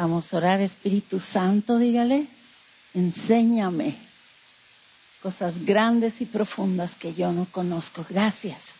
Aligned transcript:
Vamos 0.00 0.32
a 0.32 0.38
orar, 0.38 0.62
Espíritu 0.62 1.20
Santo, 1.20 1.76
dígale, 1.76 2.26
enséñame 2.94 3.98
cosas 5.22 5.66
grandes 5.66 6.22
y 6.22 6.24
profundas 6.24 6.94
que 6.94 7.12
yo 7.12 7.32
no 7.32 7.44
conozco. 7.44 8.06
Gracias 8.08 8.70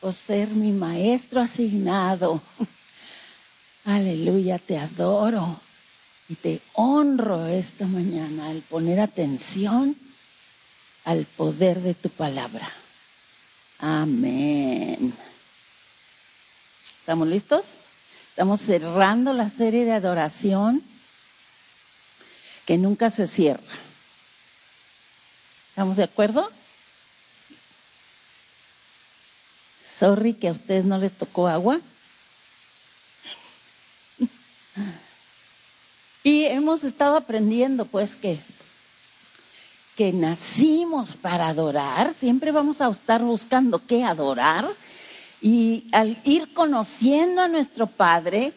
por 0.00 0.14
ser 0.14 0.46
mi 0.50 0.70
maestro 0.70 1.40
asignado. 1.40 2.40
Aleluya, 3.84 4.60
te 4.60 4.78
adoro 4.78 5.60
y 6.28 6.36
te 6.36 6.60
honro 6.74 7.48
esta 7.48 7.88
mañana 7.88 8.46
al 8.50 8.62
poner 8.62 9.00
atención 9.00 9.96
al 11.04 11.24
poder 11.24 11.80
de 11.80 11.94
tu 11.94 12.10
palabra. 12.10 12.70
Amén. 13.80 15.12
¿Estamos 17.00 17.26
listos? 17.26 17.72
Estamos 18.34 18.62
cerrando 18.62 19.32
la 19.32 19.48
serie 19.48 19.84
de 19.84 19.92
adoración 19.92 20.82
que 22.66 22.76
nunca 22.76 23.08
se 23.08 23.28
cierra. 23.28 23.62
¿Estamos 25.68 25.96
de 25.96 26.02
acuerdo? 26.02 26.50
Sorry 29.86 30.34
que 30.34 30.48
a 30.48 30.50
ustedes 30.50 30.84
no 30.84 30.98
les 30.98 31.12
tocó 31.12 31.46
agua. 31.46 31.80
Y 36.24 36.46
hemos 36.46 36.82
estado 36.82 37.16
aprendiendo 37.16 37.84
pues 37.86 38.16
que, 38.16 38.40
que 39.94 40.12
nacimos 40.12 41.12
para 41.12 41.46
adorar, 41.46 42.12
siempre 42.14 42.50
vamos 42.50 42.80
a 42.80 42.90
estar 42.90 43.22
buscando 43.22 43.86
qué 43.86 44.02
adorar 44.02 44.74
y 45.44 45.88
al 45.92 46.18
ir 46.24 46.54
conociendo 46.54 47.42
a 47.42 47.48
nuestro 47.48 47.86
Padre, 47.86 48.54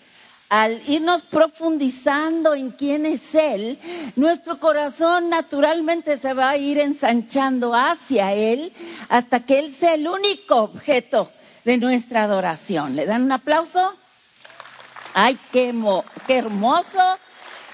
al 0.47 0.81
irnos 0.87 1.23
profundizando 1.23 2.53
en 2.53 2.71
quién 2.71 3.05
es 3.05 3.35
Él, 3.35 3.77
nuestro 4.15 4.57
corazón 4.57 5.27
naturalmente 5.27 6.17
se 6.17 6.33
va 6.33 6.51
a 6.51 6.55
ir 6.55 6.79
ensanchando 6.79 7.75
hacia 7.75 8.31
Él 8.31 8.71
hasta 9.09 9.41
que 9.41 9.59
Él 9.59 9.75
sea 9.75 9.95
el 9.95 10.07
único 10.07 10.55
objeto 10.55 11.29
de 11.65 11.77
nuestra 11.77 12.23
adoración. 12.23 12.95
¿Le 12.95 13.05
dan 13.05 13.23
un 13.23 13.33
aplauso? 13.33 13.93
¡Ay, 15.13 15.37
qué, 15.51 15.75
qué 16.25 16.37
hermoso 16.37 17.19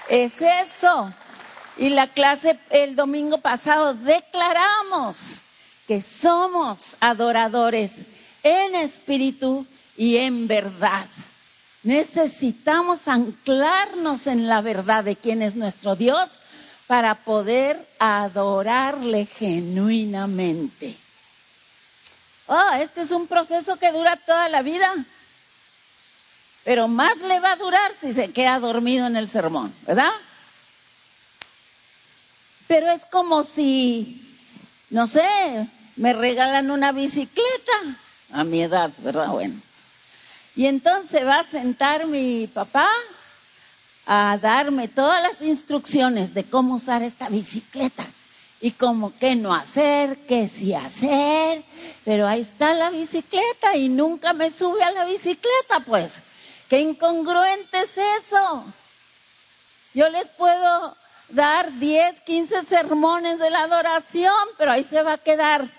es 0.08 0.42
eso! 0.42 1.14
Y 1.76 1.90
la 1.90 2.08
clase 2.08 2.58
el 2.68 2.96
domingo 2.96 3.38
pasado 3.38 3.94
declaramos 3.94 5.40
que 5.86 6.02
somos 6.02 6.96
adoradores 6.98 7.92
en 8.44 8.76
espíritu 8.76 9.66
y 9.96 10.18
en 10.18 10.46
verdad. 10.46 11.06
Necesitamos 11.82 13.08
anclarnos 13.08 14.26
en 14.26 14.46
la 14.46 14.60
verdad 14.60 15.02
de 15.02 15.16
quién 15.16 15.42
es 15.42 15.56
nuestro 15.56 15.96
Dios 15.96 16.30
para 16.86 17.16
poder 17.24 17.88
adorarle 17.98 19.26
genuinamente. 19.26 20.96
Oh, 22.46 22.70
este 22.78 23.02
es 23.02 23.10
un 23.10 23.26
proceso 23.26 23.76
que 23.78 23.90
dura 23.90 24.16
toda 24.16 24.48
la 24.50 24.62
vida, 24.62 24.94
pero 26.62 26.88
más 26.88 27.18
le 27.18 27.40
va 27.40 27.52
a 27.52 27.56
durar 27.56 27.94
si 27.94 28.12
se 28.12 28.32
queda 28.32 28.60
dormido 28.60 29.06
en 29.06 29.16
el 29.16 29.28
sermón, 29.28 29.74
¿verdad? 29.86 30.12
Pero 32.66 32.90
es 32.90 33.04
como 33.06 33.44
si, 33.44 34.38
no 34.90 35.06
sé, 35.06 35.68
me 35.96 36.12
regalan 36.12 36.70
una 36.70 36.92
bicicleta 36.92 37.98
a 38.34 38.42
mi 38.44 38.62
edad, 38.62 38.90
¿verdad? 38.98 39.28
Bueno. 39.28 39.54
Y 40.56 40.66
entonces 40.66 41.24
va 41.24 41.38
a 41.38 41.44
sentar 41.44 42.06
mi 42.06 42.48
papá 42.48 42.88
a 44.06 44.38
darme 44.42 44.88
todas 44.88 45.22
las 45.22 45.40
instrucciones 45.40 46.34
de 46.34 46.44
cómo 46.44 46.74
usar 46.74 47.02
esta 47.02 47.28
bicicleta 47.28 48.06
y 48.60 48.72
cómo 48.72 49.12
qué 49.18 49.36
no 49.36 49.54
hacer, 49.54 50.18
qué 50.26 50.48
sí 50.48 50.74
hacer, 50.74 51.62
pero 52.04 52.26
ahí 52.26 52.40
está 52.40 52.74
la 52.74 52.90
bicicleta 52.90 53.76
y 53.76 53.88
nunca 53.88 54.32
me 54.32 54.50
sube 54.50 54.82
a 54.82 54.90
la 54.90 55.04
bicicleta, 55.04 55.80
pues. 55.86 56.16
Qué 56.68 56.80
incongruente 56.80 57.82
es 57.82 57.96
eso. 57.96 58.64
Yo 59.92 60.08
les 60.08 60.28
puedo 60.30 60.96
dar 61.28 61.78
10, 61.78 62.20
15 62.22 62.64
sermones 62.64 63.38
de 63.38 63.50
la 63.50 63.60
adoración, 63.60 64.34
pero 64.58 64.72
ahí 64.72 64.82
se 64.82 65.02
va 65.02 65.14
a 65.14 65.18
quedar 65.18 65.70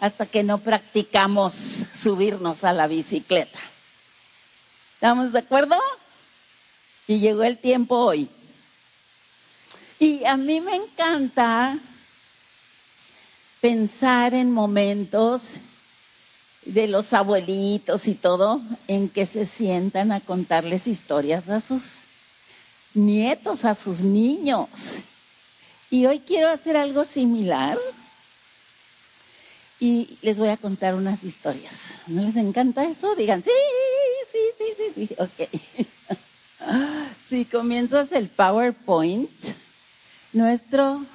hasta 0.00 0.24
que 0.24 0.42
no 0.42 0.58
practicamos 0.58 1.54
subirnos 1.94 2.64
a 2.64 2.72
la 2.72 2.86
bicicleta. 2.86 3.58
¿Estamos 4.94 5.32
de 5.32 5.38
acuerdo? 5.38 5.76
Y 7.06 7.20
llegó 7.20 7.42
el 7.42 7.58
tiempo 7.58 7.96
hoy. 7.96 8.28
Y 9.98 10.24
a 10.24 10.38
mí 10.38 10.62
me 10.62 10.76
encanta 10.76 11.78
pensar 13.60 14.32
en 14.32 14.50
momentos 14.50 15.56
de 16.64 16.88
los 16.88 17.12
abuelitos 17.12 18.08
y 18.08 18.14
todo, 18.14 18.62
en 18.88 19.10
que 19.10 19.26
se 19.26 19.44
sientan 19.44 20.12
a 20.12 20.20
contarles 20.20 20.86
historias 20.86 21.48
a 21.50 21.60
sus 21.60 21.96
nietos, 22.94 23.66
a 23.66 23.74
sus 23.74 24.00
niños. 24.00 24.68
Y 25.90 26.06
hoy 26.06 26.20
quiero 26.20 26.48
hacer 26.48 26.76
algo 26.76 27.04
similar 27.04 27.76
y 29.80 30.18
les 30.20 30.36
voy 30.36 30.50
a 30.50 30.58
contar 30.58 30.94
unas 30.94 31.24
historias. 31.24 31.74
¿No 32.06 32.22
les 32.22 32.36
encanta 32.36 32.84
eso? 32.84 33.16
Digan, 33.16 33.42
sí, 33.42 33.50
sí, 34.30 34.38
sí, 34.58 34.92
sí, 34.94 35.06
sí, 35.06 35.14
ok. 35.18 35.86
Si 37.28 37.44
comienzas 37.44 38.10
el 38.12 38.28
PowerPoint, 38.28 39.30
nuestro 40.32 41.06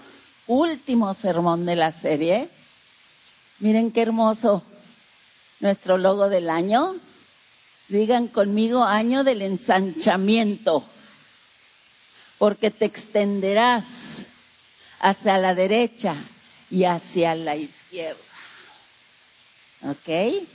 último 0.47 1.13
sermón 1.13 1.65
de 1.65 1.75
la 1.75 1.91
serie, 1.91 2.49
miren 3.59 3.91
qué 3.91 4.01
hermoso 4.01 4.63
nuestro 5.59 5.97
logo 5.97 6.29
del 6.29 6.49
año. 6.49 6.95
Digan 7.89 8.29
conmigo 8.29 8.83
año 8.83 9.23
del 9.23 9.41
ensanchamiento, 9.41 10.85
porque 12.37 12.71
te 12.71 12.85
extenderás 12.85 14.23
hacia 14.99 15.37
la 15.37 15.53
derecha 15.53 16.15
y 16.71 16.85
hacia 16.85 17.35
la 17.35 17.55
izquierda. 17.57 18.34
¿Ok? 19.87 20.47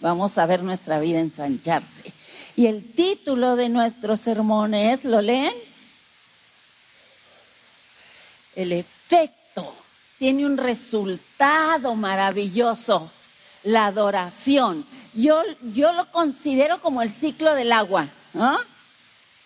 Vamos 0.00 0.38
a 0.38 0.46
ver 0.46 0.62
nuestra 0.62 0.98
vida 0.98 1.20
ensancharse. 1.20 2.12
Y 2.56 2.66
el 2.66 2.92
título 2.92 3.56
de 3.56 3.68
nuestro 3.68 4.16
sermón 4.16 4.74
es, 4.74 5.04
¿lo 5.04 5.20
leen? 5.20 5.54
El 8.54 8.72
efecto 8.72 9.74
tiene 10.18 10.46
un 10.46 10.56
resultado 10.56 11.94
maravilloso, 11.94 13.10
la 13.64 13.86
adoración. 13.86 14.86
Yo, 15.12 15.42
yo 15.74 15.92
lo 15.92 16.10
considero 16.10 16.80
como 16.80 17.02
el 17.02 17.10
ciclo 17.10 17.54
del 17.54 17.72
agua. 17.72 18.08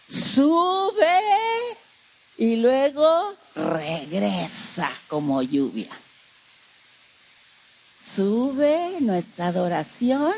Sube 0.07 1.21
y 2.37 2.57
luego 2.57 3.35
regresa 3.55 4.91
como 5.09 5.43
lluvia 5.43 5.89
sube 8.15 9.01
nuestra 9.01 9.49
adoración 9.49 10.35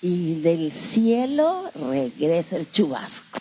y 0.00 0.40
del 0.40 0.72
cielo 0.72 1.70
regresa 1.74 2.56
el 2.56 2.70
chubasco. 2.70 3.40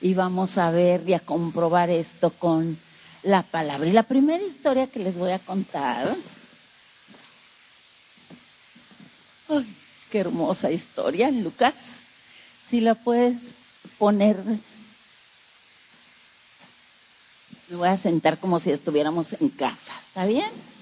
Y 0.00 0.14
vamos 0.14 0.58
a 0.58 0.70
ver 0.70 1.08
y 1.08 1.14
a 1.14 1.20
comprobar 1.20 1.90
esto 1.90 2.30
con 2.30 2.78
la 3.22 3.42
palabra. 3.42 3.88
Y 3.88 3.92
la 3.92 4.02
primera 4.02 4.42
historia 4.42 4.86
que 4.86 5.00
les 5.00 5.16
voy 5.16 5.32
a 5.32 5.38
contar, 5.38 6.16
qué 10.10 10.18
hermosa 10.18 10.70
historia 10.70 11.30
Lucas, 11.30 12.00
si 12.68 12.80
la 12.80 12.94
puedes 12.94 13.48
poner, 13.98 14.42
me 17.68 17.76
voy 17.76 17.88
a 17.88 17.98
sentar 17.98 18.38
como 18.38 18.60
si 18.60 18.70
estuviéramos 18.70 19.32
en 19.40 19.48
casa, 19.48 19.92
¿está 20.06 20.26
bien? 20.26 20.75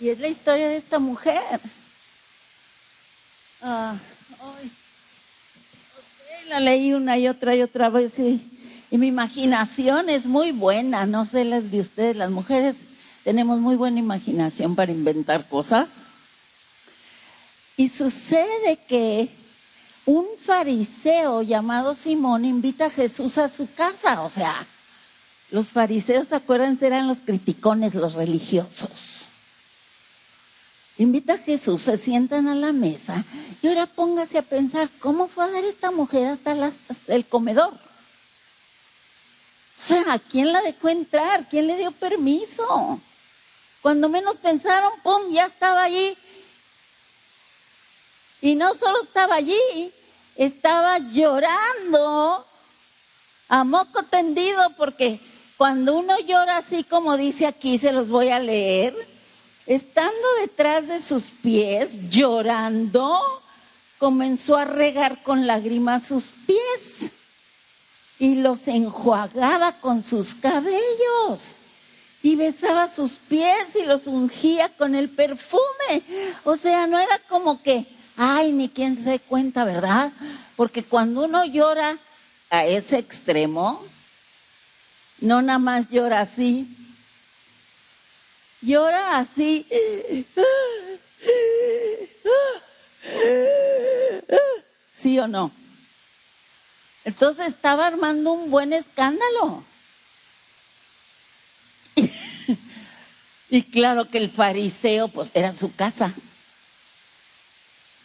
Y 0.00 0.08
es 0.08 0.18
la 0.18 0.28
historia 0.28 0.68
de 0.68 0.76
esta 0.76 0.98
mujer. 0.98 1.60
Ah, 3.62 3.96
no 4.40 4.54
sé, 4.60 6.48
la 6.48 6.60
leí 6.60 6.92
una 6.92 7.16
y 7.18 7.28
otra 7.28 7.54
y 7.56 7.62
otra 7.62 7.88
vez 7.88 8.18
y, 8.18 8.40
y 8.90 8.98
mi 8.98 9.06
imaginación 9.06 10.10
es 10.10 10.26
muy 10.26 10.52
buena. 10.52 11.06
No 11.06 11.24
sé 11.24 11.44
las 11.44 11.70
de 11.70 11.80
ustedes, 11.80 12.16
las 12.16 12.30
mujeres 12.30 12.78
tenemos 13.24 13.58
muy 13.58 13.76
buena 13.76 13.98
imaginación 13.98 14.76
para 14.76 14.92
inventar 14.92 15.48
cosas. 15.48 16.02
Y 17.76 17.88
sucede 17.88 18.78
que 18.86 19.30
un 20.04 20.26
fariseo 20.38 21.42
llamado 21.42 21.94
Simón 21.94 22.44
invita 22.44 22.86
a 22.86 22.90
Jesús 22.90 23.38
a 23.38 23.48
su 23.48 23.72
casa. 23.74 24.22
O 24.22 24.28
sea, 24.28 24.66
los 25.50 25.68
fariseos, 25.68 26.32
acuérdense, 26.32 26.86
eran 26.86 27.08
los 27.08 27.18
criticones, 27.18 27.94
los 27.94 28.12
religiosos. 28.12 29.26
Invita 30.98 31.34
a 31.34 31.38
Jesús, 31.38 31.82
se 31.82 31.98
sientan 31.98 32.48
a 32.48 32.54
la 32.54 32.72
mesa 32.72 33.24
y 33.62 33.68
ahora 33.68 33.86
póngase 33.86 34.38
a 34.38 34.42
pensar 34.42 34.88
cómo 35.00 35.28
fue 35.28 35.44
a 35.44 35.50
dar 35.50 35.64
esta 35.64 35.90
mujer 35.90 36.28
hasta, 36.28 36.72
el 37.08 37.26
comedor. 37.26 37.72
O 37.72 39.86
sea, 39.86 40.20
¿quién 40.30 40.52
la 40.52 40.62
dejó 40.62 40.88
entrar? 40.88 41.48
¿Quién 41.48 41.66
le 41.66 41.76
dio 41.76 41.90
permiso? 41.90 43.00
Cuando 43.82 44.08
menos 44.08 44.36
pensaron, 44.36 44.92
¡pum!, 45.02 45.30
ya 45.30 45.46
estaba 45.46 45.82
allí. 45.82 46.16
Y 48.40 48.54
no 48.54 48.74
solo 48.74 49.02
estaba 49.02 49.34
allí, 49.34 49.92
estaba 50.36 50.98
llorando 50.98 52.46
a 53.48 53.64
moco 53.64 54.04
tendido 54.04 54.70
porque 54.76 55.20
cuando 55.56 55.96
uno 55.96 56.18
llora 56.20 56.58
así 56.58 56.84
como 56.84 57.16
dice 57.16 57.46
aquí, 57.46 57.78
se 57.78 57.92
los 57.92 58.08
voy 58.08 58.28
a 58.28 58.38
leer, 58.38 58.94
estando 59.66 60.26
detrás 60.40 60.86
de 60.86 61.00
sus 61.00 61.24
pies, 61.42 62.10
llorando, 62.10 63.20
comenzó 63.98 64.56
a 64.56 64.64
regar 64.64 65.22
con 65.22 65.46
lágrimas 65.46 66.04
sus 66.04 66.26
pies 66.46 67.10
y 68.18 68.36
los 68.36 68.68
enjuagaba 68.68 69.80
con 69.80 70.02
sus 70.02 70.34
cabellos 70.34 71.56
y 72.22 72.36
besaba 72.36 72.88
sus 72.88 73.12
pies 73.12 73.76
y 73.78 73.84
los 73.84 74.06
ungía 74.06 74.70
con 74.70 74.94
el 74.94 75.10
perfume. 75.10 76.02
O 76.44 76.56
sea, 76.56 76.86
no 76.86 76.98
era 76.98 77.18
como 77.28 77.62
que, 77.62 77.86
ay, 78.16 78.50
ni 78.52 78.70
quien 78.70 78.96
se 78.96 79.02
dé 79.02 79.18
cuenta, 79.18 79.64
¿verdad? 79.64 80.10
Porque 80.56 80.82
cuando 80.82 81.24
uno 81.24 81.44
llora 81.44 81.98
a 82.48 82.64
ese 82.64 82.96
extremo, 82.96 83.84
no 85.20 85.42
nada 85.42 85.58
más 85.58 85.90
llora 85.90 86.20
así, 86.22 86.66
llora 88.64 89.18
así. 89.18 89.66
¿Sí 94.92 95.18
o 95.18 95.28
no? 95.28 95.52
Entonces 97.04 97.48
estaba 97.48 97.86
armando 97.86 98.32
un 98.32 98.50
buen 98.50 98.72
escándalo. 98.72 99.62
Y, 103.50 103.62
claro 103.62 104.10
que 104.10 104.18
el 104.18 104.30
fariseo, 104.30 105.08
pues 105.08 105.30
era 105.34 105.52
su 105.52 105.72
casa. 105.72 106.12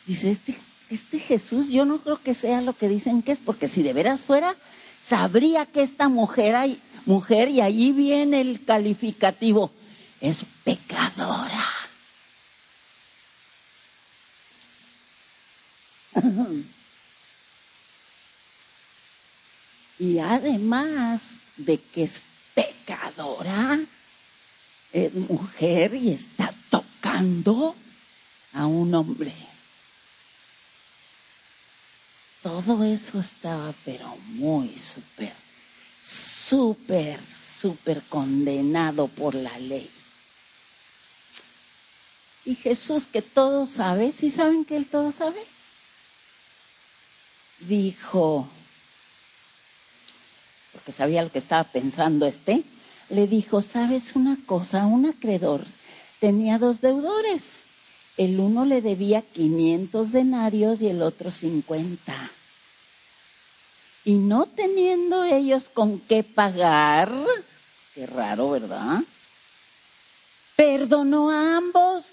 Dice, 0.06 0.30
este, 0.30 0.56
este 0.92 1.20
Jesús, 1.20 1.70
yo 1.70 1.86
no 1.86 2.02
creo 2.02 2.22
que 2.22 2.36
sea 2.36 2.62
lo 2.62 2.74
que 2.74 2.88
dicen 2.88 3.24
que 3.24 3.32
es, 3.32 3.40
porque 3.40 3.68
si 3.68 3.82
de 3.82 3.94
veras 3.94 4.26
fuera, 4.26 4.56
sabría 5.02 5.66
que 5.66 5.82
esta 5.82 6.08
mujer, 6.10 6.56
hay, 6.56 6.80
mujer 7.06 7.50
y 7.50 7.62
ahí 7.62 7.92
viene 7.92 8.42
el 8.42 8.64
calificativo, 8.64 9.72
es 10.22 10.46
pecadora. 10.64 11.68
Y 20.00 20.18
además 20.20 21.24
de 21.58 21.78
que 21.78 22.04
es 22.04 22.22
pecadora, 22.56 23.78
es 24.94 25.14
mujer 25.14 25.94
y 25.94 26.14
está 26.14 26.54
tocando 26.70 27.76
a 28.54 28.66
un 28.66 28.96
hombre. 28.96 29.34
Todo 32.42 32.82
eso 32.86 33.20
estaba 33.20 33.74
pero 33.84 34.16
muy 34.28 34.78
súper, 34.78 35.34
súper, 36.02 37.20
súper 37.36 38.02
condenado 38.04 39.10
por 39.10 39.36
la 39.36 39.60
ley. 39.60 39.92
Y 42.46 42.56
Jesús 42.56 43.06
que 43.06 43.22
todo 43.22 43.68
sabe, 43.68 44.12
¿sí 44.12 44.30
saben 44.32 44.66
que 44.66 44.78
él 44.78 44.86
todo 44.86 45.12
sabe? 45.12 45.44
Dijo, 47.60 48.50
porque 50.72 50.92
sabía 50.92 51.24
lo 51.24 51.32
que 51.32 51.40
estaba 51.40 51.66
pensando 51.66 52.26
este, 52.26 52.64
le 53.10 53.28
dijo, 53.28 53.62
¿sabes 53.62 54.16
una 54.16 54.38
cosa? 54.46 54.86
Un 54.86 55.08
acreedor 55.08 55.66
tenía 56.20 56.58
dos 56.58 56.82
deudores. 56.82 57.54
El 58.18 58.40
uno 58.40 58.66
le 58.66 58.82
debía 58.82 59.22
500 59.22 60.12
denarios 60.12 60.82
y 60.82 60.88
el 60.88 61.02
otro 61.02 61.32
50. 61.32 62.32
Y 64.06 64.14
no 64.14 64.46
teniendo 64.46 65.24
ellos 65.24 65.70
con 65.70 66.00
qué 66.00 66.24
pagar, 66.24 67.12
qué 67.96 68.06
raro, 68.06 68.52
¿verdad? 68.52 69.02
Perdonó 70.56 71.30
a 71.30 71.58
ambos. 71.58 72.06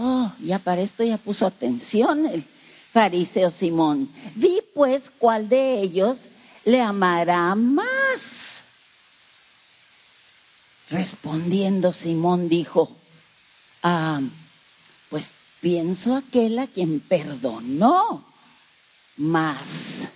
Oh, 0.00 0.30
ya 0.38 0.60
para 0.60 0.80
esto 0.80 1.02
ya 1.02 1.18
puso 1.18 1.44
atención 1.44 2.24
el 2.26 2.44
fariseo 2.92 3.50
Simón. 3.50 4.08
Vi 4.36 4.60
pues 4.72 5.10
cuál 5.18 5.48
de 5.48 5.80
ellos 5.80 6.20
le 6.64 6.80
amará 6.80 7.56
más. 7.56 8.60
Respondiendo 10.88 11.92
Simón 11.92 12.48
dijo, 12.48 12.96
ah, 13.82 14.20
pues 15.10 15.32
pienso 15.60 16.14
aquel 16.14 16.60
a 16.60 16.68
quien 16.68 17.00
perdonó 17.00 18.24
más. 19.16 20.06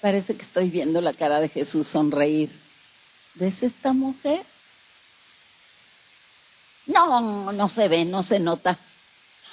Parece 0.00 0.34
que 0.34 0.42
estoy 0.42 0.68
viendo 0.68 1.00
la 1.00 1.12
cara 1.12 1.38
de 1.38 1.48
Jesús 1.48 1.86
sonreír. 1.86 2.50
¿Ves 3.34 3.62
esta 3.62 3.92
mujer? 3.92 4.44
No, 6.88 7.52
no 7.52 7.68
se 7.68 7.88
ve, 7.88 8.04
no 8.04 8.22
se 8.22 8.40
nota. 8.40 8.76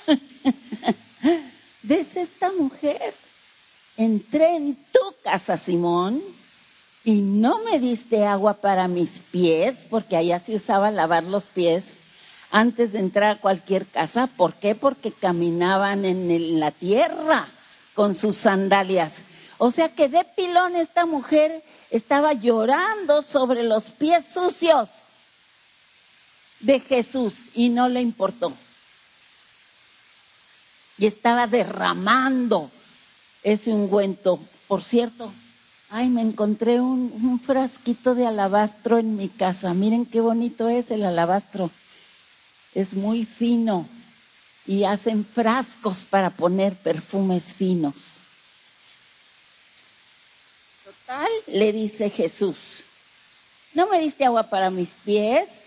¿Ves 1.83 2.17
esta 2.17 2.51
mujer? 2.51 3.13
entré 3.97 4.55
en 4.55 4.75
tu 4.75 4.99
casa, 5.23 5.57
Simón, 5.57 6.21
y 7.03 7.21
no 7.21 7.59
me 7.59 7.79
diste 7.79 8.25
agua 8.25 8.55
para 8.55 8.87
mis 8.87 9.19
pies, 9.31 9.85
porque 9.89 10.17
allá 10.17 10.39
se 10.39 10.55
usaba 10.55 10.91
lavar 10.91 11.23
los 11.23 11.45
pies 11.45 11.97
antes 12.51 12.91
de 12.91 12.99
entrar 12.99 13.37
a 13.37 13.41
cualquier 13.41 13.85
casa. 13.85 14.27
¿Por 14.27 14.55
qué? 14.55 14.75
Porque 14.75 15.11
caminaban 15.11 16.03
en 16.03 16.59
la 16.59 16.71
tierra 16.71 17.47
con 17.93 18.15
sus 18.15 18.37
sandalias. 18.37 19.23
O 19.57 19.71
sea 19.71 19.89
que 19.89 20.09
de 20.09 20.23
pilón 20.23 20.75
esta 20.75 21.05
mujer 21.05 21.63
estaba 21.91 22.33
llorando 22.33 23.21
sobre 23.21 23.63
los 23.63 23.91
pies 23.91 24.25
sucios 24.25 24.89
de 26.65 26.79
Jesús 26.79 27.43
y 27.53 27.69
no 27.69 27.87
le 27.87 28.01
importó. 28.01 28.53
Y 30.97 31.05
estaba 31.05 31.47
derramando 31.47 32.71
ese 33.43 33.71
ungüento. 33.71 34.39
Por 34.67 34.83
cierto, 34.83 35.31
ay, 35.89 36.09
me 36.09 36.21
encontré 36.21 36.81
un, 36.81 37.39
frasquito 37.45 38.15
de 38.15 38.25
alabastro 38.25 38.97
en 38.97 39.15
mi 39.15 39.29
casa. 39.29 39.73
Miren 39.73 40.05
qué 40.05 40.21
bonito 40.21 40.67
es 40.67 40.89
el 40.89 41.03
alabastro. 41.03 41.69
Es 42.73 42.93
muy 42.93 43.25
fino 43.25 43.87
y 44.65 44.83
hacen 44.85 45.25
frascos 45.25 46.05
para 46.05 46.31
poner 46.31 46.75
perfumes 46.75 47.53
finos. 47.53 48.13
Total, 50.83 51.29
le 51.47 51.71
dice 51.71 52.09
Jesús, 52.09 52.83
¿no 53.73 53.87
me 53.87 53.99
diste 53.99 54.25
agua 54.25 54.49
para 54.49 54.71
mis 54.71 54.89
pies? 55.03 55.64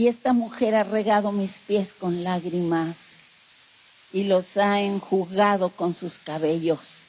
Y 0.00 0.08
esta 0.08 0.32
mujer 0.32 0.76
ha 0.76 0.82
regado 0.82 1.30
mis 1.30 1.60
pies 1.60 1.92
con 1.92 2.24
lágrimas 2.24 3.16
y 4.14 4.24
los 4.24 4.56
ha 4.56 4.80
enjugado 4.80 5.68
con 5.68 5.92
sus 5.92 6.16
cabellos. 6.16 7.00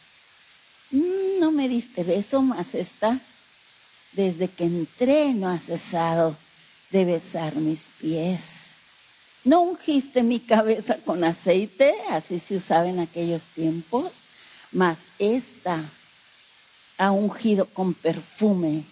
Mm, 0.90 1.40
no 1.40 1.54
me 1.54 1.70
diste 1.70 2.04
beso, 2.04 2.42
más 2.42 2.76
está. 2.76 3.18
Desde 4.12 4.50
que 4.50 4.66
entré 4.66 5.34
no 5.34 5.48
ha 5.48 5.58
cesado 5.58 6.36
de 6.90 7.06
besar 7.06 7.56
mis 7.56 7.88
pies. 7.98 8.60
No 9.46 9.62
ungiste 9.62 10.22
mi 10.22 10.42
cabeza 10.42 10.98
con 10.98 11.24
aceite, 11.24 11.96
así 12.10 12.40
se 12.40 12.58
usaba 12.58 12.90
en 12.90 13.00
aquellos 13.00 13.46
tiempos, 13.56 14.12
mas 14.74 14.98
esta 15.18 15.82
ha 16.98 17.12
ungido 17.12 17.68
con 17.68 17.94
perfume 17.94 18.84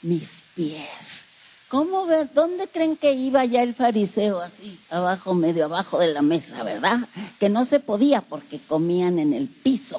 mis 0.00 0.42
pies. 0.54 1.26
¿Cómo 1.72 2.04
ve? 2.04 2.28
¿Dónde 2.34 2.68
creen 2.68 2.98
que 2.98 3.14
iba 3.14 3.46
ya 3.46 3.62
el 3.62 3.74
fariseo 3.74 4.40
así, 4.40 4.78
abajo, 4.90 5.32
medio 5.32 5.64
abajo 5.64 5.98
de 5.98 6.12
la 6.12 6.20
mesa, 6.20 6.62
verdad? 6.62 7.08
Que 7.40 7.48
no 7.48 7.64
se 7.64 7.80
podía 7.80 8.20
porque 8.20 8.60
comían 8.60 9.18
en 9.18 9.32
el 9.32 9.48
piso. 9.48 9.98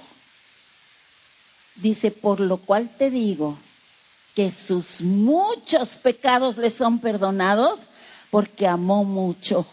Dice, 1.74 2.12
por 2.12 2.40
lo 2.40 2.58
cual 2.58 2.92
te 2.96 3.10
digo 3.10 3.58
que 4.36 4.52
sus 4.52 5.02
muchos 5.02 5.98
pecados 5.98 6.60
le 6.60 6.70
son 6.70 7.00
perdonados 7.00 7.88
porque 8.30 8.68
amó 8.68 9.04
mucho. 9.04 9.66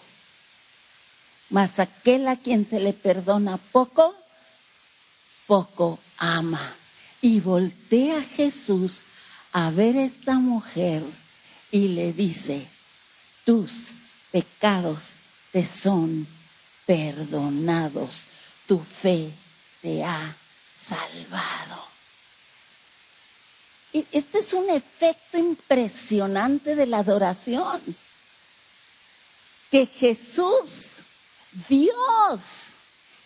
Mas 1.50 1.78
aquel 1.78 2.28
a 2.28 2.37
quien 2.37 2.64
se 2.64 2.80
le 2.80 2.95
perdona 2.95 3.59
poco, 3.59 4.14
poco 5.47 5.99
ama. 6.16 6.73
Y 7.21 7.40
voltea 7.40 8.23
Jesús 8.23 9.02
a 9.52 9.69
ver 9.69 9.97
esta 9.97 10.38
mujer 10.38 11.02
y 11.70 11.88
le 11.88 12.12
dice, 12.12 12.66
tus 13.44 13.88
pecados 14.30 15.10
te 15.52 15.64
son 15.64 16.26
perdonados, 16.86 18.24
tu 18.66 18.80
fe 18.80 19.30
te 19.82 20.04
ha 20.04 20.34
salvado. 20.76 21.86
Y 23.92 24.06
este 24.12 24.38
es 24.38 24.52
un 24.52 24.70
efecto 24.70 25.38
impresionante 25.38 26.76
de 26.76 26.86
la 26.86 26.98
adoración. 26.98 27.80
Que 29.70 29.86
Jesús, 29.86 30.98
Dios, 31.68 32.40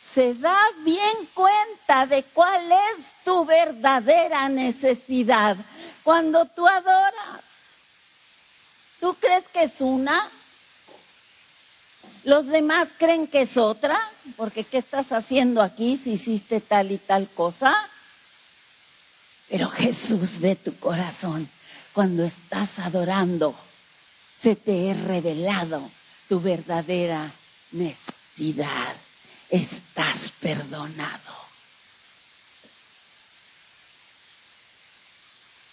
se 0.03 0.35
da 0.35 0.59
bien 0.85 1.29
cuenta 1.35 2.07
de 2.07 2.23
cuál 2.23 2.71
es 2.71 3.13
tu 3.25 3.45
verdadera 3.45 4.49
necesidad 4.49 5.57
cuando 6.03 6.47
tú 6.47 6.67
adoras. 6.67 7.54
¿Tú 9.05 9.15
crees 9.21 9.47
que 9.51 9.65
es 9.65 9.83
una? 9.83 10.31
Los 12.23 12.47
demás 12.47 12.89
creen 12.99 13.27
que 13.27 13.43
es 13.43 13.59
otra, 13.59 14.01
porque 14.35 14.65
¿qué 14.65 14.79
estás 14.79 15.13
haciendo 15.13 15.61
aquí 15.61 15.99
si 15.99 16.13
hiciste 16.13 16.63
tal 16.63 16.91
y 16.91 16.97
tal 16.97 17.29
cosa? 17.29 17.87
Pero 19.51 19.69
Jesús 19.69 20.39
ve 20.41 20.57
tu 20.57 20.75
corazón 20.79 21.51
cuando 21.93 22.25
estás 22.25 22.79
adorando. 22.79 23.55
Se 24.39 24.57
te 24.57 24.91
es 24.91 24.99
revelado 25.03 25.91
tu 26.27 26.41
verdadera 26.41 27.31
necesidad. 27.73 28.97
Estás 29.51 30.33
perdonado. 30.41 31.35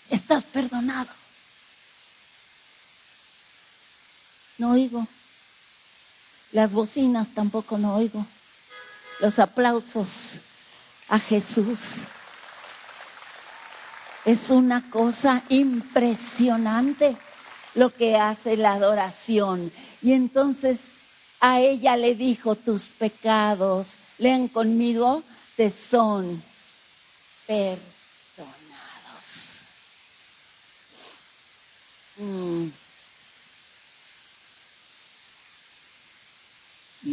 Estás 0.09 0.43
perdonado. 0.43 1.20
No 4.61 4.73
oigo. 4.73 5.07
Las 6.51 6.71
bocinas 6.71 7.29
tampoco 7.33 7.79
no 7.79 7.95
oigo. 7.95 8.23
Los 9.19 9.39
aplausos 9.39 10.39
a 11.07 11.17
Jesús. 11.17 11.79
Es 14.23 14.51
una 14.51 14.87
cosa 14.91 15.41
impresionante 15.49 17.17
lo 17.73 17.91
que 17.91 18.17
hace 18.17 18.55
la 18.55 18.73
adoración. 18.73 19.71
Y 19.99 20.13
entonces 20.13 20.79
a 21.39 21.59
ella 21.59 21.97
le 21.97 22.13
dijo, 22.13 22.53
tus 22.53 22.83
pecados, 22.83 23.95
lean 24.19 24.47
conmigo, 24.47 25.23
te 25.55 25.71
son 25.71 26.43
perdonados. 27.47 27.81
Mm. 32.17 32.80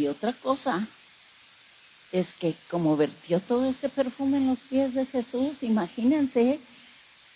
Otra 0.09 0.33
cosa 0.33 0.87
es 2.11 2.33
que 2.33 2.55
como 2.69 2.97
vertió 2.97 3.39
todo 3.39 3.65
ese 3.65 3.89
perfume 3.89 4.37
en 4.37 4.47
los 4.47 4.59
pies 4.59 4.93
de 4.93 5.05
Jesús, 5.05 5.61
imagínense, 5.61 6.59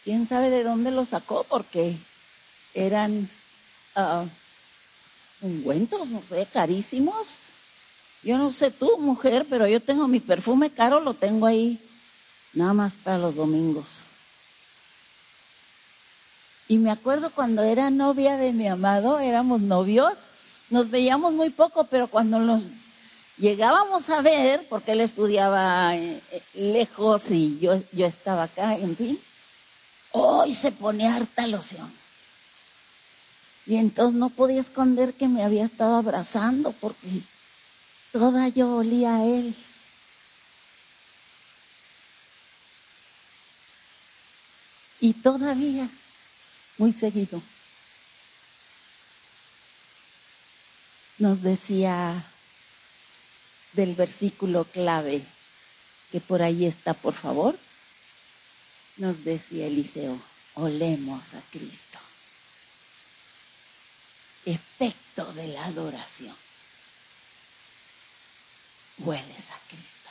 quién 0.03 0.25
sabe 0.25 0.49
de 0.49 0.63
dónde 0.63 0.91
lo 0.91 1.05
sacó, 1.05 1.43
porque 1.43 1.95
eran 2.73 3.29
uh, 3.95 4.27
ungüentos, 5.41 6.09
no 6.09 6.21
sé, 6.27 6.47
carísimos. 6.51 7.37
Yo 8.23 8.37
no 8.37 8.51
sé 8.51 8.71
tú, 8.71 8.97
mujer, 8.97 9.45
pero 9.49 9.67
yo 9.67 9.81
tengo 9.81 10.07
mi 10.07 10.19
perfume 10.19 10.71
caro, 10.71 10.99
lo 11.01 11.13
tengo 11.13 11.45
ahí, 11.45 11.79
nada 12.53 12.73
más 12.73 12.93
para 12.93 13.17
los 13.17 13.35
domingos. 13.35 13.85
Y 16.67 16.77
me 16.77 16.89
acuerdo 16.89 17.29
cuando 17.29 17.61
era 17.63 17.89
novia 17.89 18.37
de 18.37 18.53
mi 18.53 18.67
amado, 18.67 19.19
éramos 19.19 19.61
novios, 19.61 20.29
nos 20.73 20.89
veíamos 20.89 21.31
muy 21.33 21.51
poco, 21.51 21.85
pero 21.85 22.07
cuando 22.07 22.39
nos 22.39 22.63
llegábamos 23.37 24.09
a 24.09 24.21
ver, 24.23 24.67
porque 24.67 24.93
él 24.93 25.01
estudiaba 25.01 25.95
eh, 25.95 26.19
lejos 26.55 27.29
y 27.29 27.59
yo, 27.59 27.79
yo 27.91 28.07
estaba 28.07 28.43
acá, 28.43 28.75
en 28.75 28.97
fin, 28.97 29.19
hoy 30.11 30.55
se 30.55 30.71
pone 30.71 31.07
harta 31.07 31.45
loción. 31.45 31.91
Y 33.67 33.75
entonces 33.75 34.19
no 34.19 34.31
podía 34.31 34.61
esconder 34.61 35.13
que 35.13 35.27
me 35.27 35.43
había 35.43 35.65
estado 35.65 35.95
abrazando 35.95 36.71
porque 36.71 37.21
toda 38.11 38.47
yo 38.47 38.77
olía 38.77 39.17
a 39.17 39.25
él. 39.25 39.55
Y 44.99 45.13
todavía, 45.13 45.87
muy 46.79 46.91
seguido, 46.91 47.43
nos 51.17 51.41
decía 51.41 52.25
del 53.73 53.95
versículo 53.95 54.65
clave, 54.65 55.23
que 56.11 56.19
por 56.19 56.41
ahí 56.41 56.65
está, 56.65 56.93
por 56.93 57.13
favor, 57.13 57.57
nos 58.97 59.23
decía 59.23 59.67
Eliseo, 59.67 60.21
olemos 60.55 61.33
a 61.33 61.41
Cristo. 61.51 61.99
Efecto 64.45 65.33
de 65.33 65.47
la 65.47 65.65
adoración. 65.65 66.35
Hueles 68.99 69.51
a 69.51 69.57
Cristo. 69.67 70.09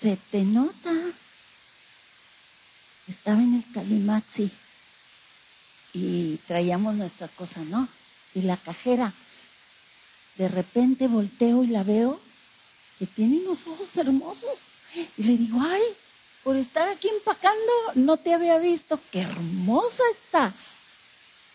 Se 0.00 0.16
te 0.30 0.42
nota. 0.42 0.92
Estaba 3.08 3.40
en 3.40 3.54
el 3.54 3.72
Calimaxi 3.72 4.50
y 5.96 6.38
traíamos 6.46 6.94
nuestra 6.94 7.26
cosa, 7.28 7.60
¿no? 7.60 7.88
Y 8.34 8.42
la 8.42 8.58
cajera, 8.58 9.14
de 10.36 10.48
repente 10.48 11.08
volteo 11.08 11.64
y 11.64 11.68
la 11.68 11.82
veo 11.84 12.20
que 12.98 13.06
tiene 13.06 13.38
unos 13.38 13.66
ojos 13.66 13.96
hermosos. 13.96 14.58
Y 15.16 15.22
le 15.22 15.38
digo, 15.38 15.58
ay, 15.58 15.82
por 16.44 16.56
estar 16.56 16.86
aquí 16.88 17.08
empacando, 17.08 17.72
no 17.94 18.18
te 18.18 18.34
había 18.34 18.58
visto. 18.58 19.00
Qué 19.10 19.22
hermosa 19.22 20.02
estás. 20.12 20.72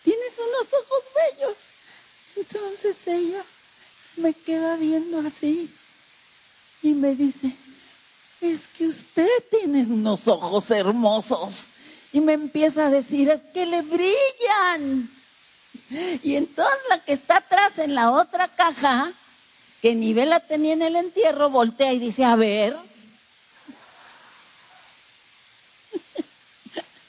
Tienes 0.02 0.32
unos 0.36 0.72
ojos 0.72 1.04
bellos. 1.14 1.56
Entonces 2.34 3.06
ella 3.06 3.44
me 4.16 4.34
queda 4.34 4.76
viendo 4.76 5.20
así 5.20 5.72
y 6.82 6.94
me 6.94 7.14
dice, 7.14 7.54
es 8.40 8.66
que 8.66 8.88
usted 8.88 9.28
tiene 9.50 9.82
unos 9.82 10.26
ojos 10.26 10.68
hermosos. 10.72 11.64
Y 12.12 12.20
me 12.20 12.34
empieza 12.34 12.86
a 12.86 12.90
decir, 12.90 13.30
es 13.30 13.40
que 13.54 13.64
le 13.64 13.82
brillan. 13.82 15.10
Y 16.22 16.36
entonces 16.36 16.78
la 16.88 17.02
que 17.02 17.14
está 17.14 17.38
atrás 17.38 17.78
en 17.78 17.94
la 17.94 18.10
otra 18.10 18.48
caja, 18.48 19.12
que 19.80 19.94
ni 19.94 20.12
la 20.14 20.40
tenía 20.40 20.74
en 20.74 20.82
el 20.82 20.96
entierro, 20.96 21.48
voltea 21.50 21.92
y 21.92 21.98
dice, 21.98 22.24
a 22.24 22.36
ver. 22.36 22.76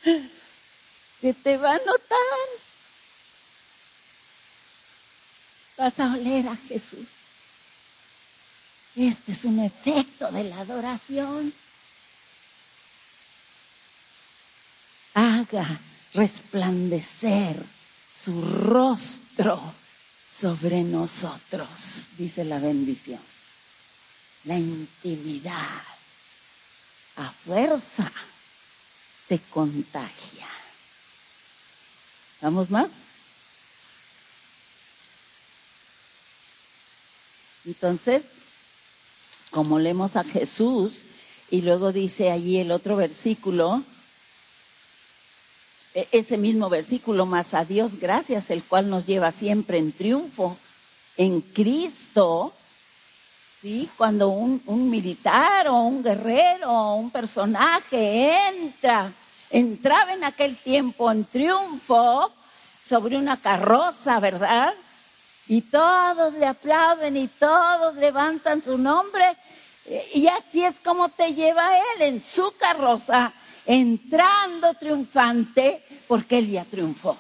que 1.22 1.34
te 1.34 1.58
va 1.58 1.72
a 1.74 1.78
notar. 1.80 2.20
Vas 5.78 6.00
a 6.00 6.14
oler 6.14 6.48
a 6.48 6.56
Jesús. 6.56 7.08
Este 8.96 9.32
es 9.32 9.44
un 9.44 9.60
efecto 9.60 10.32
de 10.32 10.44
la 10.44 10.60
adoración. 10.60 11.54
Haga 15.44 15.80
resplandecer 16.14 17.62
su 18.14 18.42
rostro 18.42 19.74
sobre 20.40 20.84
nosotros, 20.84 22.06
dice 22.18 22.46
la 22.46 22.60
bendición. 22.60 23.20
La 24.46 24.58
intimidad 24.58 25.82
a 27.16 27.32
fuerza 27.32 28.12
te 29.28 29.40
contagia. 29.40 30.48
¿Vamos 32.42 32.70
más? 32.70 32.88
Entonces, 37.66 38.24
como 39.50 39.80
leemos 39.80 40.16
a 40.16 40.24
Jesús, 40.24 41.04
y 41.50 41.62
luego 41.62 41.92
dice 41.92 42.32
allí 42.32 42.58
el 42.58 42.72
otro 42.72 42.96
versículo, 42.96 43.84
ese 45.94 46.38
mismo 46.38 46.70
versículo, 46.70 47.26
más 47.26 47.54
a 47.54 47.66
Dios 47.66 48.00
gracias, 48.00 48.50
el 48.50 48.64
cual 48.64 48.90
nos 48.90 49.06
lleva 49.06 49.32
siempre 49.32 49.78
en 49.78 49.92
triunfo 49.92 50.58
en 51.18 51.42
Cristo. 51.42 52.54
¿sí? 53.62 53.90
Cuando 53.96 54.30
un, 54.30 54.62
un 54.66 54.90
militar 54.90 55.68
o 55.68 55.82
un 55.82 56.04
guerrero 56.04 56.72
o 56.72 56.96
un 56.96 57.12
personaje 57.12 58.36
entra, 58.48 59.12
entraba 59.50 60.14
en 60.14 60.24
aquel 60.24 60.58
tiempo 60.58 61.12
en 61.12 61.26
triunfo 61.26 62.32
sobre 62.88 63.16
una 63.16 63.38
carroza, 63.38 64.20
¿verdad? 64.20 64.74
Y 65.48 65.62
todos 65.62 66.34
le 66.34 66.48
aplauden 66.48 67.18
y 67.18 67.28
todos 67.28 67.96
levantan 67.96 68.62
su 68.62 68.78
nombre. 68.78 69.38
Y 70.14 70.28
así 70.28 70.64
es 70.64 70.80
como 70.80 71.10
te 71.10 71.34
lleva 71.34 71.78
él 71.78 72.02
en 72.02 72.22
su 72.22 72.54
carroza 72.58 73.34
entrando 73.66 74.74
triunfante 74.76 75.84
porque 76.08 76.40
Él 76.40 76.52
ya 76.52 76.66
triunfó. 76.66 77.18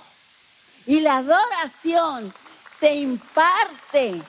Y 0.85 0.99
la 0.99 1.17
adoración 1.17 2.33
te 2.79 2.95
imparte 2.95 4.21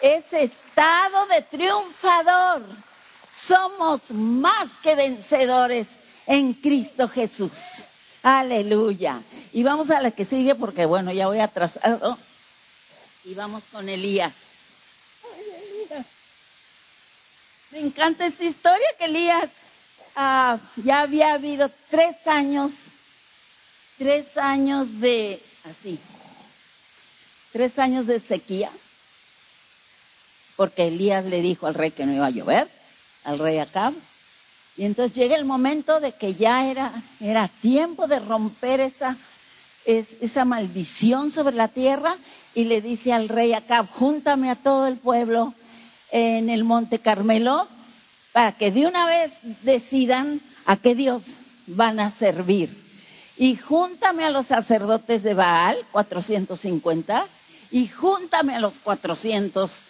ese 0.00 0.44
estado 0.44 1.26
de 1.26 1.42
triunfador. 1.42 2.62
Somos 3.30 4.10
más 4.10 4.68
que 4.82 4.94
vencedores 4.94 5.88
en 6.26 6.54
Cristo 6.54 7.08
Jesús. 7.08 7.58
Aleluya. 8.22 9.22
Y 9.52 9.62
vamos 9.62 9.90
a 9.90 10.00
la 10.00 10.10
que 10.10 10.24
sigue 10.24 10.54
porque, 10.54 10.86
bueno, 10.86 11.12
ya 11.12 11.26
voy 11.26 11.40
atrasado. 11.40 12.18
Y 13.24 13.34
vamos 13.34 13.62
con 13.70 13.88
Elías. 13.88 14.34
Me 17.70 17.80
encanta 17.80 18.24
esta 18.24 18.44
historia 18.44 18.86
que 18.98 19.04
Elías 19.04 19.50
ah, 20.18 20.58
ya 20.76 21.00
había 21.02 21.32
habido 21.32 21.70
tres 21.88 22.26
años, 22.26 22.86
tres 23.96 24.36
años 24.36 25.00
de, 25.00 25.40
así, 25.64 25.98
tres 27.52 27.78
años 27.78 28.06
de 28.06 28.18
sequía, 28.18 28.70
porque 30.56 30.88
Elías 30.88 31.24
le 31.24 31.40
dijo 31.40 31.68
al 31.68 31.74
rey 31.74 31.92
que 31.92 32.04
no 32.04 32.12
iba 32.12 32.26
a 32.26 32.30
llover, 32.30 32.68
al 33.22 33.38
rey 33.38 33.58
Acab, 33.58 33.94
y 34.76 34.84
entonces 34.84 35.16
llega 35.16 35.36
el 35.36 35.44
momento 35.44 36.00
de 36.00 36.12
que 36.12 36.34
ya 36.34 36.66
era, 36.66 36.92
era 37.20 37.46
tiempo 37.46 38.08
de 38.08 38.18
romper 38.18 38.80
esa, 38.80 39.16
esa 39.84 40.44
maldición 40.44 41.30
sobre 41.30 41.54
la 41.54 41.68
tierra 41.68 42.16
y 42.54 42.64
le 42.64 42.80
dice 42.80 43.12
al 43.12 43.28
rey 43.28 43.52
Acab, 43.52 43.88
júntame 43.88 44.50
a 44.50 44.56
todo 44.56 44.88
el 44.88 44.96
pueblo 44.96 45.54
en 46.10 46.50
el 46.50 46.64
monte 46.64 46.98
Carmelo 46.98 47.68
para 48.38 48.52
que 48.52 48.70
de 48.70 48.86
una 48.86 49.04
vez 49.04 49.32
decidan 49.62 50.40
a 50.64 50.76
qué 50.76 50.94
Dios 50.94 51.24
van 51.66 51.98
a 51.98 52.12
servir. 52.12 52.70
Y 53.36 53.56
júntame 53.56 54.24
a 54.24 54.30
los 54.30 54.46
sacerdotes 54.46 55.24
de 55.24 55.34
Baal, 55.34 55.84
450, 55.90 57.26
y 57.72 57.88
júntame 57.88 58.54
a 58.54 58.60
los 58.60 58.78
400 58.78 59.80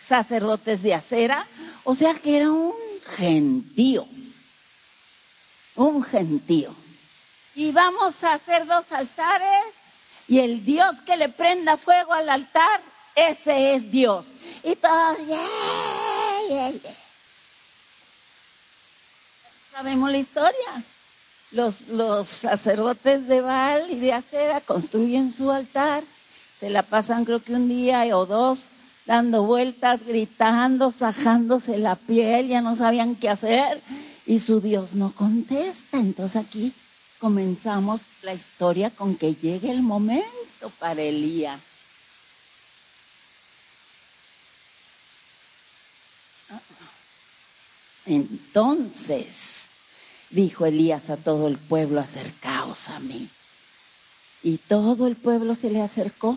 sacerdotes 0.00 0.80
de 0.84 0.94
acera. 0.94 1.44
O 1.82 1.96
sea 1.96 2.14
que 2.14 2.36
era 2.36 2.52
un 2.52 2.72
gentío, 3.16 4.06
un 5.74 6.04
gentío. 6.04 6.72
Y 7.56 7.72
vamos 7.72 8.22
a 8.22 8.34
hacer 8.34 8.64
dos 8.64 8.92
altares 8.92 9.74
y 10.28 10.38
el 10.38 10.64
Dios 10.64 11.00
que 11.04 11.16
le 11.16 11.30
prenda 11.30 11.76
fuego 11.76 12.12
al 12.12 12.28
altar, 12.28 12.80
ese 13.16 13.74
es 13.74 13.90
Dios. 13.90 14.26
Y 14.62 14.76
todos, 14.76 15.18
Sabemos 19.72 20.10
la 20.10 20.18
historia. 20.18 20.84
Los, 21.50 21.88
los 21.88 22.28
sacerdotes 22.28 23.26
de 23.28 23.40
Baal 23.40 23.90
y 23.90 23.96
de 23.96 24.12
Acera 24.12 24.60
construyen 24.60 25.32
su 25.32 25.50
altar, 25.50 26.02
se 26.58 26.70
la 26.70 26.82
pasan 26.82 27.24
creo 27.24 27.42
que 27.42 27.54
un 27.54 27.68
día 27.68 28.04
o 28.16 28.24
dos 28.24 28.66
dando 29.04 29.42
vueltas, 29.42 30.04
gritando, 30.06 30.90
sajándose 30.90 31.78
la 31.78 31.96
piel, 31.96 32.48
ya 32.48 32.60
no 32.60 32.76
sabían 32.76 33.16
qué 33.16 33.28
hacer 33.28 33.82
y 34.26 34.38
su 34.38 34.60
Dios 34.60 34.94
no 34.94 35.12
contesta. 35.12 35.98
Entonces 35.98 36.36
aquí 36.36 36.72
comenzamos 37.18 38.02
la 38.22 38.34
historia 38.34 38.90
con 38.90 39.16
que 39.16 39.34
llegue 39.34 39.70
el 39.70 39.82
momento 39.82 40.70
para 40.78 41.02
Elías. 41.02 41.60
Entonces 48.06 49.68
dijo 50.30 50.66
Elías 50.66 51.10
a 51.10 51.16
todo 51.16 51.48
el 51.48 51.58
pueblo, 51.58 52.00
acercaos 52.00 52.88
a 52.88 52.98
mí. 53.00 53.28
Y 54.42 54.58
todo 54.58 55.06
el 55.06 55.16
pueblo 55.16 55.54
se 55.54 55.70
le 55.70 55.80
acercó 55.80 56.36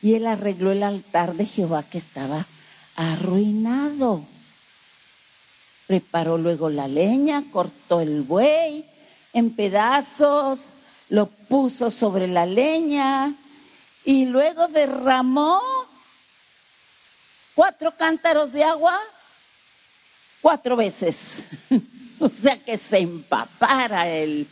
y 0.00 0.14
él 0.14 0.26
arregló 0.26 0.72
el 0.72 0.82
altar 0.82 1.34
de 1.34 1.46
Jehová 1.46 1.82
que 1.82 1.98
estaba 1.98 2.46
arruinado. 2.94 4.24
Preparó 5.86 6.38
luego 6.38 6.70
la 6.70 6.86
leña, 6.88 7.44
cortó 7.50 8.00
el 8.00 8.22
buey 8.22 8.84
en 9.32 9.54
pedazos, 9.54 10.64
lo 11.08 11.26
puso 11.26 11.90
sobre 11.90 12.28
la 12.28 12.46
leña 12.46 13.34
y 14.04 14.26
luego 14.26 14.68
derramó 14.68 15.60
cuatro 17.54 17.96
cántaros 17.96 18.52
de 18.52 18.64
agua 18.64 18.98
cuatro 20.42 20.76
veces. 20.76 21.44
o 22.18 22.28
sea 22.28 22.62
que 22.62 22.76
se 22.76 22.98
empapara 22.98 24.08
el, 24.08 24.46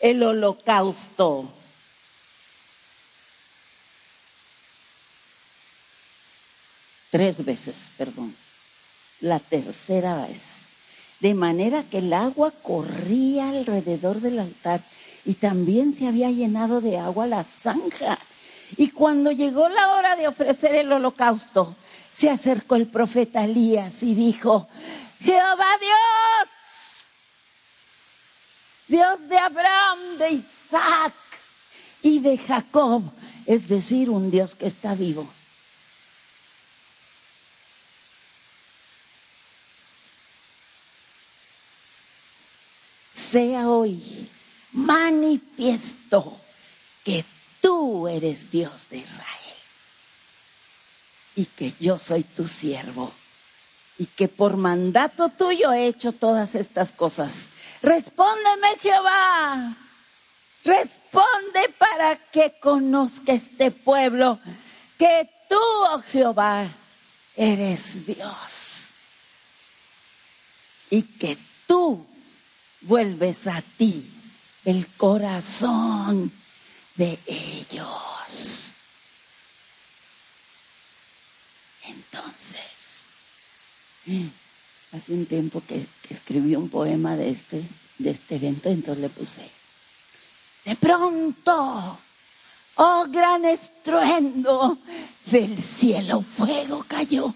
el 0.00 0.22
holocausto. 0.22 1.48
tres 7.12 7.44
veces, 7.44 7.90
perdón, 7.98 8.34
la 9.20 9.38
tercera 9.38 10.26
vez, 10.26 10.62
de 11.20 11.34
manera 11.34 11.84
que 11.84 11.98
el 11.98 12.10
agua 12.14 12.50
corría 12.62 13.50
alrededor 13.50 14.22
del 14.22 14.38
altar 14.38 14.80
y 15.26 15.34
también 15.34 15.92
se 15.92 16.08
había 16.08 16.30
llenado 16.30 16.80
de 16.80 16.98
agua 16.98 17.26
la 17.26 17.44
zanja. 17.44 18.18
Y 18.78 18.88
cuando 18.88 19.30
llegó 19.30 19.68
la 19.68 19.92
hora 19.92 20.16
de 20.16 20.26
ofrecer 20.26 20.74
el 20.74 20.90
holocausto, 20.90 21.76
se 22.10 22.30
acercó 22.30 22.76
el 22.76 22.86
profeta 22.86 23.44
Elías 23.44 24.02
y 24.02 24.14
dijo, 24.14 24.66
Jehová 25.22 25.78
Dios, 25.78 26.48
Dios 28.88 29.28
de 29.28 29.38
Abraham, 29.38 30.18
de 30.18 30.30
Isaac 30.32 31.14
y 32.02 32.18
de 32.18 32.38
Jacob, 32.38 33.04
es 33.46 33.68
decir, 33.68 34.10
un 34.10 34.30
Dios 34.30 34.54
que 34.54 34.66
está 34.66 34.94
vivo. 34.94 35.32
Sea 43.14 43.68
hoy 43.68 44.28
manifiesto 44.72 46.40
que 47.04 47.24
tú 47.60 48.08
eres 48.08 48.50
Dios 48.50 48.88
de 48.90 48.98
Israel 48.98 49.56
y 51.36 51.46
que 51.46 51.72
yo 51.78 51.98
soy 51.98 52.24
tu 52.24 52.46
siervo 52.46 53.12
y 54.02 54.06
que 54.06 54.26
por 54.26 54.56
mandato 54.56 55.28
tuyo 55.28 55.72
he 55.72 55.86
hecho 55.86 56.10
todas 56.10 56.56
estas 56.56 56.90
cosas. 56.90 57.46
Respóndeme 57.82 58.76
Jehová, 58.80 59.76
responde 60.64 61.68
para 61.78 62.16
que 62.16 62.58
conozca 62.58 63.32
este 63.32 63.70
pueblo 63.70 64.40
que 64.98 65.30
tú, 65.48 65.54
oh 65.56 66.02
Jehová, 66.10 66.66
eres 67.36 68.04
Dios 68.04 68.86
y 70.90 71.02
que 71.02 71.38
tú 71.68 72.04
vuelves 72.80 73.46
a 73.46 73.62
ti 73.78 74.10
el 74.64 74.88
corazón 74.96 76.32
de 76.96 77.20
ellos. 77.28 78.72
Entonces, 81.84 82.71
hace 84.92 85.12
un 85.12 85.26
tiempo 85.26 85.62
que, 85.66 85.86
escribí 86.08 86.56
un 86.56 86.68
poema 86.68 87.16
de 87.16 87.30
este, 87.30 87.62
de 87.98 88.10
este 88.10 88.36
evento, 88.36 88.68
entonces 88.68 89.02
le 89.02 89.08
puse, 89.08 89.50
de 90.64 90.76
pronto, 90.76 91.98
oh 92.76 93.06
gran 93.08 93.44
estruendo, 93.44 94.78
del 95.26 95.62
cielo 95.62 96.22
fuego 96.22 96.84
cayó, 96.86 97.34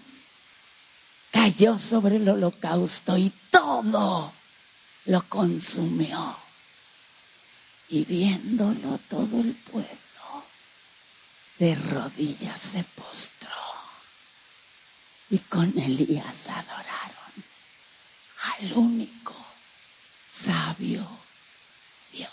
cayó 1.31 1.79
sobre 1.79 2.17
el 2.17 2.29
holocausto 2.29 3.17
y 3.17 3.31
todo 3.49 4.31
lo 5.05 5.21
consumió. 5.23 6.35
Y 7.89 8.03
viéndolo 8.03 8.99
todo 9.09 9.39
el 9.39 9.55
pueblo, 9.55 9.87
de 11.57 11.75
rodillas 11.75 12.59
se 12.59 12.83
postró. 12.83 13.66
Y 15.29 15.39
con 15.39 15.77
Elías 15.77 16.47
adoraron 16.47 17.17
al 18.59 18.73
único 18.73 19.35
sabio 20.31 21.05
Dios. 22.11 22.31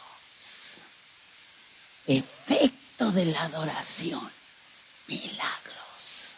Efecto 2.06 3.10
de 3.10 3.24
la 3.26 3.44
adoración, 3.44 4.30
milagros. 5.08 6.34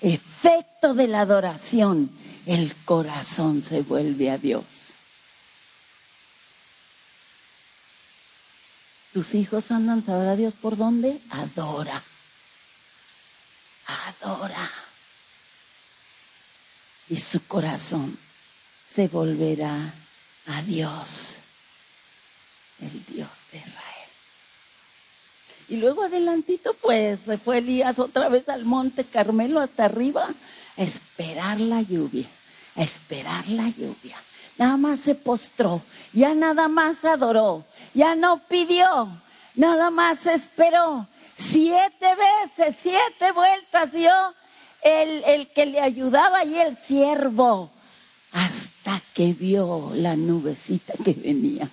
Efecto 0.00 0.92
de 0.94 1.08
la 1.08 1.22
adoración, 1.22 2.10
el 2.44 2.74
corazón 2.84 3.62
se 3.62 3.80
vuelve 3.80 4.30
a 4.30 4.36
Dios. 4.36 4.64
Tus 9.14 9.32
hijos 9.34 9.70
andan, 9.70 10.04
sabrá 10.04 10.36
Dios 10.36 10.54
por 10.54 10.76
dónde? 10.76 11.20
Adora. 11.30 12.02
Adora. 13.86 14.70
Y 17.08 17.16
su 17.16 17.46
corazón 17.46 18.16
se 18.88 19.08
volverá 19.08 19.92
a 20.46 20.62
Dios, 20.62 21.34
el 22.80 23.04
Dios 23.06 23.28
de 23.52 23.58
Israel. 23.58 23.94
Y 25.68 25.76
luego 25.76 26.02
adelantito, 26.02 26.74
pues, 26.74 27.20
se 27.20 27.38
fue 27.38 27.58
Elías 27.58 27.98
otra 27.98 28.28
vez 28.28 28.48
al 28.48 28.64
monte 28.64 29.04
Carmelo 29.04 29.60
hasta 29.60 29.86
arriba 29.86 30.28
a 30.76 30.82
esperar 30.82 31.60
la 31.60 31.82
lluvia, 31.82 32.26
a 32.76 32.82
esperar 32.82 33.48
la 33.48 33.68
lluvia. 33.68 34.16
Nada 34.58 34.76
más 34.76 35.00
se 35.00 35.14
postró, 35.14 35.82
ya 36.12 36.34
nada 36.34 36.68
más 36.68 37.04
adoró, 37.04 37.64
ya 37.92 38.14
no 38.14 38.38
pidió, 38.46 39.08
nada 39.54 39.90
más 39.90 40.26
esperó. 40.26 41.08
Siete 41.36 42.06
veces, 42.14 42.76
siete 42.80 43.32
vueltas 43.32 43.92
dio 43.92 44.12
el, 44.82 45.24
el 45.24 45.48
que 45.52 45.66
le 45.66 45.80
ayudaba 45.80 46.44
y 46.44 46.58
el 46.58 46.76
siervo, 46.76 47.70
hasta 48.32 49.02
que 49.14 49.32
vio 49.32 49.92
la 49.94 50.16
nubecita 50.16 50.94
que 51.02 51.12
venía. 51.12 51.68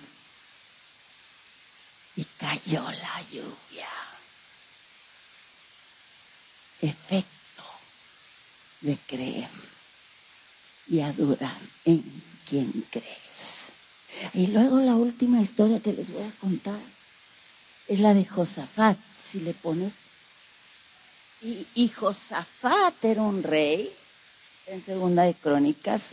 Y 2.16 2.24
cayó 2.24 2.82
la 2.82 3.22
lluvia. 3.30 3.88
Efecto 6.80 7.32
de 8.80 8.96
creer 9.06 9.48
y 10.88 11.00
adorar 11.00 11.56
en 11.84 12.22
quien 12.48 12.84
crees. 12.90 13.68
Y 14.34 14.48
luego 14.48 14.80
la 14.80 14.94
última 14.94 15.40
historia 15.40 15.80
que 15.80 15.92
les 15.92 16.12
voy 16.12 16.22
a 16.22 16.40
contar 16.40 16.78
es 17.88 18.00
la 18.00 18.14
de 18.14 18.24
Josafat, 18.24 18.98
si 19.32 19.40
le 19.40 19.54
pones. 19.54 19.94
Y, 21.40 21.66
y 21.74 21.88
Josafat 21.88 23.02
era 23.04 23.22
un 23.22 23.42
rey, 23.42 23.92
en 24.66 24.82
segunda 24.82 25.24
de 25.24 25.34
Crónicas, 25.34 26.12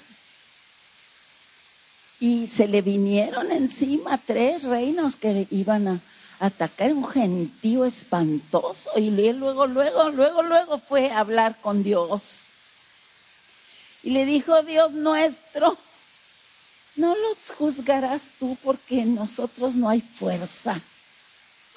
y 2.20 2.48
se 2.48 2.68
le 2.68 2.82
vinieron 2.82 3.52
encima 3.52 4.18
tres 4.18 4.64
reinos 4.64 5.16
que 5.16 5.48
iban 5.52 5.88
a 5.88 6.00
atacar 6.40 6.94
un 6.94 7.08
gentío 7.08 7.86
espantoso 7.86 8.90
y 8.98 9.12
luego, 9.12 9.68
luego, 9.68 10.10
luego, 10.10 10.42
luego 10.42 10.80
fue 10.80 11.12
a 11.12 11.20
hablar 11.20 11.60
con 11.62 11.84
Dios. 11.84 12.40
Y 14.02 14.12
le 14.12 14.26
dijo, 14.26 14.64
Dios 14.64 14.94
nuestro, 14.94 15.78
no 16.96 17.16
los 17.16 17.52
juzgarás 17.58 18.24
tú 18.40 18.58
porque 18.64 19.02
en 19.02 19.16
nosotros 19.16 19.76
no 19.76 19.90
hay 19.90 20.02
fuerza 20.02 20.82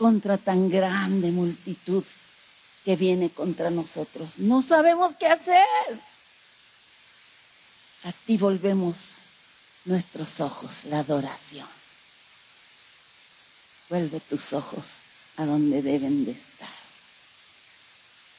contra 0.03 0.37
tan 0.37 0.69
grande 0.69 1.31
multitud 1.31 2.03
que 2.85 2.97
viene 2.97 3.31
contra 3.31 3.71
nosotros. 3.71 4.37
No 4.37 4.61
sabemos 4.61 5.15
qué 5.15 5.29
hacer. 5.29 5.63
A 8.03 8.11
ti 8.27 8.37
volvemos 8.37 8.97
nuestros 9.85 10.41
ojos, 10.41 10.85
la 10.87 10.99
adoración. 10.99 11.69
Vuelve 13.89 14.19
tus 14.19 14.53
ojos 14.53 14.89
a 15.37 15.45
donde 15.45 15.83
deben 15.83 16.25
de 16.25 16.33
estar. 16.33 16.83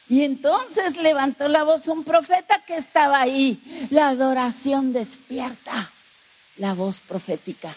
Y 0.09 0.23
entonces 0.23 0.97
levantó 0.97 1.47
la 1.47 1.63
voz 1.63 1.87
un 1.87 2.03
profeta 2.03 2.61
que 2.67 2.75
estaba 2.75 3.21
ahí. 3.21 3.87
La 3.89 4.09
adoración 4.09 4.91
despierta 4.91 5.89
la 6.57 6.73
voz 6.73 6.99
profética. 6.99 7.73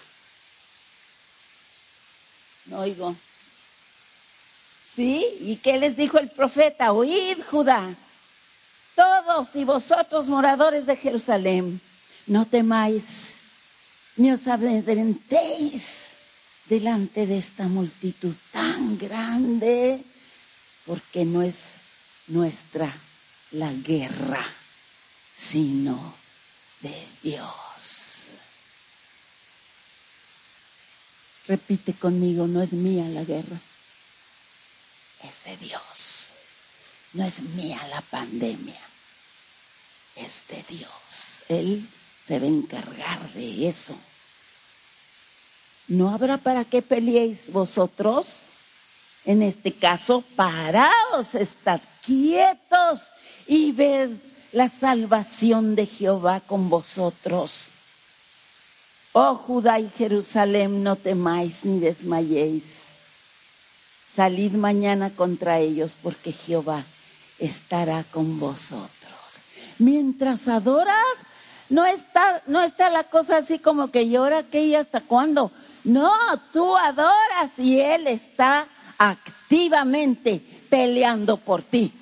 No 2.64 2.80
oigo. 2.80 3.14
¿Sí? 4.96 5.26
¿Y 5.40 5.56
qué 5.56 5.76
les 5.76 5.94
dijo 5.94 6.18
el 6.18 6.30
profeta? 6.30 6.92
Oíd, 6.92 7.42
Judá, 7.50 7.94
todos 8.94 9.54
y 9.54 9.62
vosotros 9.62 10.26
moradores 10.26 10.86
de 10.86 10.96
Jerusalén, 10.96 11.82
no 12.26 12.46
temáis 12.46 13.34
ni 14.16 14.32
os 14.32 14.46
amedrentéis 14.46 16.12
delante 16.64 17.26
de 17.26 17.36
esta 17.36 17.68
multitud 17.68 18.34
tan 18.50 18.96
grande, 18.96 20.02
porque 20.86 21.26
no 21.26 21.42
es 21.42 21.74
nuestra 22.28 22.90
la 23.50 23.70
guerra, 23.74 24.46
sino 25.36 26.14
de 26.80 27.06
Dios. 27.22 28.30
Repite 31.46 31.92
conmigo, 31.92 32.46
no 32.46 32.62
es 32.62 32.72
mía 32.72 33.06
la 33.10 33.24
guerra, 33.24 33.60
es 35.22 35.44
de 35.44 35.56
Dios. 35.56 36.28
No 37.12 37.24
es 37.24 37.40
mía 37.40 37.80
la 37.88 38.00
pandemia, 38.02 38.80
es 40.16 40.42
de 40.48 40.64
Dios. 40.68 41.42
Él 41.48 41.88
se 42.26 42.38
va 42.38 42.44
a 42.44 42.48
encargar 42.48 43.32
de 43.32 43.68
eso. 43.68 43.96
No 45.88 46.10
habrá 46.10 46.36
para 46.38 46.64
qué 46.64 46.82
peleéis 46.82 47.50
vosotros. 47.50 48.40
En 49.24 49.42
este 49.42 49.72
caso, 49.72 50.22
paraos, 50.36 51.34
estad 51.34 51.80
quietos 52.04 53.08
y 53.46 53.72
ved 53.72 54.10
la 54.52 54.68
salvación 54.68 55.74
de 55.74 55.86
Jehová 55.86 56.40
con 56.40 56.68
vosotros. 56.68 57.68
Oh 59.12 59.34
Judá 59.34 59.80
y 59.80 59.88
Jerusalén, 59.90 60.82
no 60.82 60.96
temáis 60.96 61.64
ni 61.64 61.80
desmayéis. 61.80 62.85
Salid 64.16 64.52
mañana 64.52 65.10
contra 65.10 65.58
ellos, 65.58 65.94
porque 66.02 66.32
Jehová 66.32 66.84
estará 67.38 68.02
con 68.04 68.40
vosotros. 68.40 68.88
Mientras 69.78 70.48
adoras, 70.48 70.96
no 71.68 71.84
está, 71.84 72.42
no 72.46 72.62
está 72.62 72.88
la 72.88 73.04
cosa 73.04 73.36
así 73.36 73.58
como 73.58 73.90
que 73.90 74.08
llora 74.08 74.44
que 74.44 74.62
y 74.62 74.74
hasta 74.74 75.02
cuándo. 75.02 75.52
No, 75.84 76.10
tú 76.50 76.74
adoras 76.74 77.58
y 77.58 77.78
Él 77.78 78.06
está 78.06 78.68
activamente 78.96 80.42
peleando 80.70 81.36
por 81.36 81.62
ti. 81.62 81.92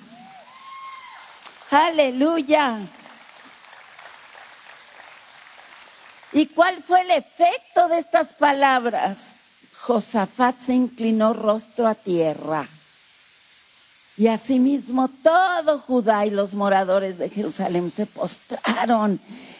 Aleluya. 1.69 2.79
¿Y 6.31 6.45
cuál 6.45 6.81
fue 6.81 7.01
el 7.01 7.11
efecto 7.11 7.89
de 7.89 7.97
estas 7.97 8.31
palabras? 8.31 9.35
Josafat 9.85 10.57
se 10.57 10.73
inclinó 10.73 11.33
rostro 11.33 11.87
a 11.87 11.93
tierra. 11.93 12.67
Y 14.17 14.27
asimismo 14.27 15.09
todo 15.09 15.79
Judá 15.79 16.25
y 16.25 16.31
los 16.31 16.55
moradores 16.55 17.19
de 17.19 17.29
Jerusalén 17.29 17.91
se 17.91 18.07
postraron 18.07 19.19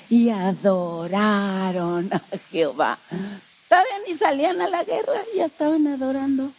y 0.09 0.29
adoraron 0.29 2.11
a 2.11 2.21
Jehová. 2.49 2.97
Todavía 3.69 3.99
ni 4.07 4.15
salían 4.15 4.61
a 4.61 4.67
la 4.67 4.83
guerra, 4.83 5.21
ya 5.35 5.45
estaban 5.45 5.85
adorando, 5.85 6.51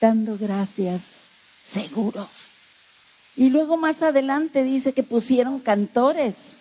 dando 0.00 0.38
gracias, 0.38 1.16
seguros. 1.64 2.46
Y 3.34 3.48
luego 3.50 3.76
más 3.76 4.02
adelante 4.02 4.62
dice 4.62 4.92
que 4.92 5.02
pusieron 5.02 5.58
cantores, 5.58 6.52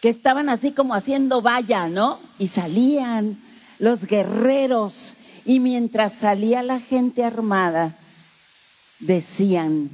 que 0.00 0.08
estaban 0.08 0.48
así 0.48 0.72
como 0.72 0.94
haciendo 0.94 1.42
valla, 1.42 1.88
¿no? 1.88 2.20
Y 2.38 2.48
salían 2.48 3.42
los 3.78 4.06
guerreros, 4.06 5.14
y 5.44 5.60
mientras 5.60 6.14
salía 6.14 6.62
la 6.62 6.80
gente 6.80 7.24
armada, 7.24 7.96
decían, 8.98 9.90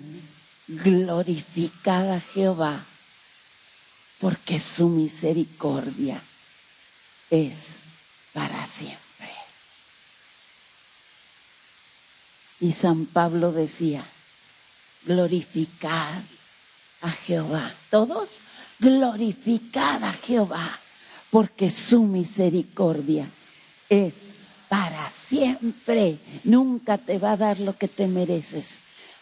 glorificada 0.69 2.21
Jehová 2.21 2.87
porque 4.23 4.61
su 4.61 4.89
misericordia 4.89 6.23
es 7.29 7.75
para 8.33 8.65
siempre. 8.67 8.99
Y 12.61 12.73
San 12.73 13.07
Pablo 13.07 13.51
decía, 13.51 14.07
glorificad 15.05 16.23
a 17.01 17.11
Jehová. 17.11 17.75
Todos, 17.91 18.39
glorificad 18.79 20.05
a 20.05 20.13
Jehová, 20.13 20.79
porque 21.33 21.69
su 21.69 22.05
misericordia 22.05 23.27
es 23.93 24.15
para 24.71 25.11
siempre. 25.11 26.19
Nunca 26.45 26.97
te 26.97 27.19
va 27.19 27.33
a 27.33 27.37
dar 27.37 27.61
lo 27.61 27.77
que 27.77 27.89
te 27.89 28.07
mereces. 28.07 28.79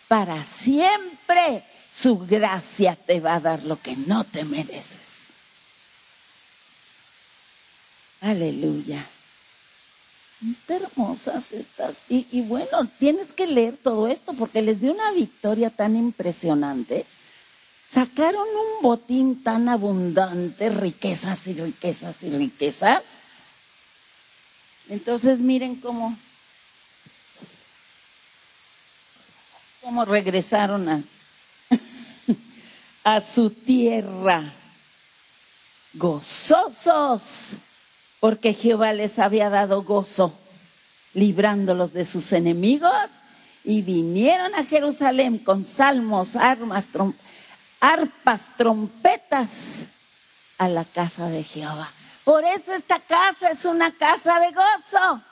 Para 0.07 0.45
siempre 0.45 1.65
su 1.93 2.19
gracia 2.19 2.95
te 2.95 3.19
va 3.19 3.35
a 3.35 3.41
dar 3.41 3.65
lo 3.65 3.81
que 3.81 3.97
no 3.97 4.23
te 4.23 4.45
mereces. 4.45 4.99
Aleluya. 8.21 9.05
Está 10.49 10.77
hermosas 10.77 11.53
estas. 11.53 11.97
Y, 12.09 12.27
y, 12.31 12.43
bueno, 12.43 12.89
tienes 12.99 13.33
que 13.33 13.47
leer 13.47 13.77
todo 13.77 14.07
esto 14.07 14.33
porque 14.35 14.63
les 14.63 14.81
dio 14.81 14.93
una 14.93 15.11
victoria 15.11 15.71
tan 15.71 15.97
impresionante. 15.97 17.07
Sacaron 17.91 18.47
un 18.47 18.83
botín 18.83 19.43
tan 19.43 19.69
abundante, 19.69 20.71
riquezas 20.71 21.47
y 21.49 21.55
riquezas 21.55 22.23
y 22.23 22.31
riquezas. 22.31 23.20
Entonces 24.89 25.41
miren 25.41 25.77
cómo, 25.77 26.17
cómo 29.81 30.05
regresaron 30.05 30.89
a, 30.89 31.03
a 33.05 33.21
su 33.21 33.51
tierra. 33.51 34.53
gozosos, 35.93 37.51
porque 38.21 38.55
Jehová 38.55 38.93
les 38.93 39.19
había 39.19 39.51
dado 39.51 39.83
gozo, 39.83 40.39
librándolos 41.15 41.93
de 41.93 42.05
sus 42.05 42.33
enemigos, 42.33 43.11
y 43.65 43.83
vinieron 43.83 44.55
a 44.55 44.65
Jerusalén 44.65 45.39
con 45.39 45.67
salmos, 45.67 46.37
armas, 46.37 46.87
arpas, 47.81 48.43
trompetas 48.57 49.85
a 50.59 50.69
la 50.69 50.85
casa 50.85 51.29
de 51.29 51.43
Jehová. 51.43 51.91
Por 52.25 52.45
eso 52.45 52.75
esta 52.75 53.01
casa 53.01 53.49
es 53.51 53.65
una 53.65 53.93
casa 53.93 54.39
de 54.41 54.51
gozo. 54.53 55.23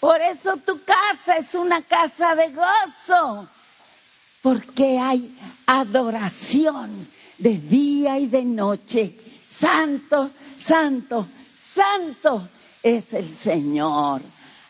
Por 0.00 0.20
eso 0.20 0.56
tu 0.58 0.82
casa 0.84 1.38
es 1.38 1.54
una 1.54 1.82
casa 1.82 2.34
de 2.34 2.50
gozo. 2.50 3.48
Porque 4.40 4.98
hay 4.98 5.36
adoración 5.66 7.08
de 7.36 7.58
día 7.58 8.18
y 8.18 8.28
de 8.28 8.44
noche. 8.44 9.16
Santo, 9.48 10.30
santo, 10.58 11.26
santo 11.58 12.48
es 12.82 13.12
el 13.12 13.34
Señor. 13.34 14.22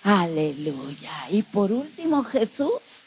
Aleluya. 0.05 1.29
Y 1.31 1.43
por 1.43 1.71
último, 1.71 2.25
Jesús 2.25 3.03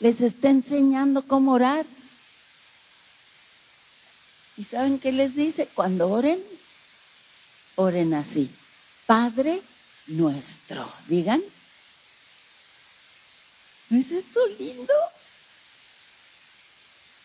les 0.00 0.20
está 0.20 0.50
enseñando 0.50 1.22
cómo 1.22 1.52
orar. 1.52 1.86
¿Y 4.56 4.64
saben 4.64 4.98
qué 4.98 5.12
les 5.12 5.36
dice? 5.36 5.68
Cuando 5.74 6.08
oren, 6.08 6.42
oren 7.74 8.14
así. 8.14 8.50
Padre 9.06 9.60
nuestro. 10.06 10.90
Digan. 11.08 11.42
¿No 13.88 13.98
es 13.98 14.10
esto 14.10 14.40
lindo? 14.58 14.92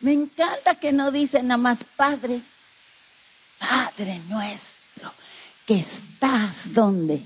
Me 0.02 0.12
encanta 0.14 0.76
que 0.76 0.92
no 0.92 1.12
dicen 1.12 1.48
nada 1.48 1.58
más 1.58 1.84
Padre. 1.96 2.42
Padre 3.60 4.20
nuestro, 4.28 5.14
que 5.66 5.80
estás 5.80 6.74
donde? 6.74 7.24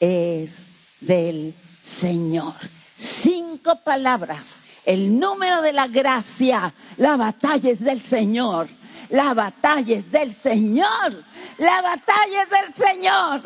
es 0.00 0.66
del 1.00 1.54
Señor. 1.82 2.54
Cinco 2.96 3.76
palabras. 3.84 4.58
El 4.84 5.18
número 5.18 5.62
de 5.62 5.72
la 5.72 5.86
gracia. 5.86 6.74
La 6.96 7.16
batalla 7.16 7.70
es 7.70 7.80
del 7.80 8.02
Señor. 8.02 8.68
La 9.10 9.34
batalla 9.34 9.96
es 9.96 10.10
del 10.10 10.34
Señor. 10.34 11.24
La 11.56 11.80
batalla 11.82 12.42
es 12.42 12.50
del 12.50 12.74
Señor. 12.74 13.42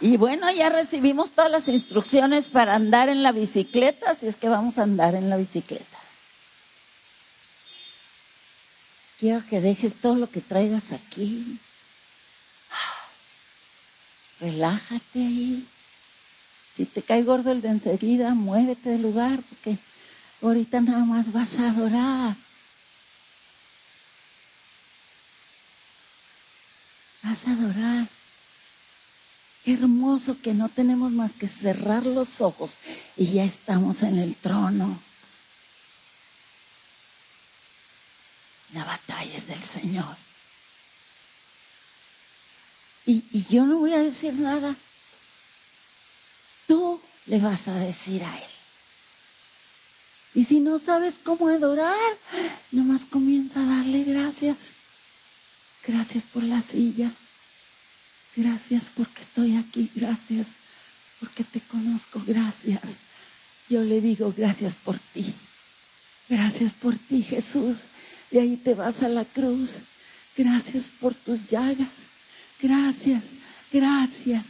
Y 0.00 0.16
bueno, 0.16 0.50
ya 0.50 0.68
recibimos 0.68 1.30
todas 1.30 1.50
las 1.50 1.68
instrucciones 1.68 2.50
para 2.50 2.74
andar 2.74 3.08
en 3.08 3.22
la 3.22 3.30
bicicleta, 3.30 4.16
si 4.16 4.26
es 4.26 4.34
que 4.34 4.48
vamos 4.48 4.76
a 4.78 4.82
andar 4.82 5.14
en 5.14 5.30
la 5.30 5.36
bicicleta. 5.36 5.98
Quiero 9.20 9.46
que 9.46 9.60
dejes 9.60 9.94
todo 9.94 10.16
lo 10.16 10.28
que 10.28 10.40
traigas 10.40 10.90
aquí. 10.90 11.60
Relájate 14.40 15.20
ahí. 15.20 15.68
Si 16.76 16.86
te 16.86 17.02
cae 17.02 17.22
gordo 17.22 17.52
el 17.52 17.60
de 17.60 17.68
enseguida, 17.68 18.34
muévete 18.34 18.90
del 18.90 19.02
lugar, 19.02 19.40
porque 19.48 19.78
ahorita 20.40 20.80
nada 20.80 21.04
más 21.04 21.32
vas 21.32 21.58
a 21.58 21.70
adorar. 21.70 22.36
Vas 27.22 27.46
a 27.46 27.52
adorar. 27.52 28.08
Qué 29.64 29.74
hermoso 29.74 30.40
que 30.40 30.54
no 30.54 30.68
tenemos 30.68 31.12
más 31.12 31.32
que 31.32 31.46
cerrar 31.46 32.04
los 32.04 32.40
ojos 32.40 32.74
y 33.16 33.26
ya 33.26 33.44
estamos 33.44 34.02
en 34.02 34.18
el 34.18 34.34
trono. 34.34 35.00
La 38.72 38.84
batalla 38.84 39.36
es 39.36 39.46
del 39.46 39.62
Señor. 39.62 40.16
Y, 43.04 43.44
yo 43.48 43.66
no 43.66 43.78
voy 43.78 43.92
a 43.92 43.98
decir 43.98 44.34
nada 44.34 44.74
le 47.26 47.38
vas 47.38 47.68
a 47.68 47.74
decir 47.74 48.22
a 48.24 48.36
Él. 48.36 48.50
Y 50.34 50.44
si 50.44 50.60
no 50.60 50.78
sabes 50.78 51.18
cómo 51.22 51.48
adorar, 51.48 51.98
nomás 52.70 53.04
comienza 53.04 53.60
a 53.60 53.76
darle 53.76 54.04
gracias. 54.04 54.70
Gracias 55.86 56.24
por 56.24 56.42
la 56.42 56.62
silla. 56.62 57.10
Gracias 58.34 58.84
porque 58.96 59.20
estoy 59.20 59.56
aquí. 59.56 59.90
Gracias 59.94 60.46
porque 61.20 61.44
te 61.44 61.60
conozco. 61.60 62.22
Gracias. 62.26 62.82
Yo 63.68 63.82
le 63.82 64.00
digo 64.00 64.32
gracias 64.36 64.74
por 64.74 64.98
ti. 64.98 65.34
Gracias 66.28 66.72
por 66.72 66.96
ti, 66.96 67.22
Jesús. 67.22 67.82
De 68.30 68.40
ahí 68.40 68.56
te 68.56 68.74
vas 68.74 69.02
a 69.02 69.08
la 69.08 69.24
cruz. 69.24 69.72
Gracias 70.36 70.88
por 71.00 71.14
tus 71.14 71.46
llagas. 71.48 71.88
Gracias, 72.60 73.24
gracias, 73.72 74.46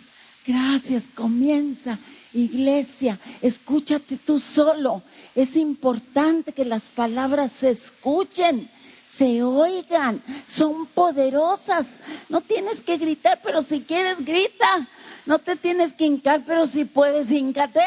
Gracias, 0.47 1.05
comienza. 1.15 1.99
Iglesia, 2.35 3.19
escúchate 3.41 4.17
tú 4.17 4.39
solo. 4.39 5.03
Es 5.35 5.57
importante 5.57 6.53
que 6.53 6.65
las 6.65 6.85
palabras 6.85 7.53
se 7.53 7.71
escuchen, 7.71 8.71
se 9.09 9.43
oigan, 9.43 10.23
son 10.47 10.87
poderosas. 10.87 11.95
No 12.29 12.41
tienes 12.41 12.81
que 12.81 12.97
gritar, 12.97 13.41
pero 13.43 13.63
si 13.63 13.83
quieres, 13.83 14.25
grita. 14.25 14.89
No 15.27 15.39
te 15.39 15.57
tienes 15.57 15.93
que 15.93 16.07
hincar, 16.07 16.43
pero 16.47 16.67
si 16.67 16.85
puedes, 16.85 17.31
híncate. 17.31 17.85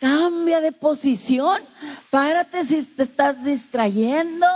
Cambia 0.00 0.60
de 0.60 0.72
posición. 0.72 1.62
Párate 2.10 2.64
si 2.64 2.82
te 2.84 3.02
estás 3.02 3.42
distrayendo. 3.44 4.46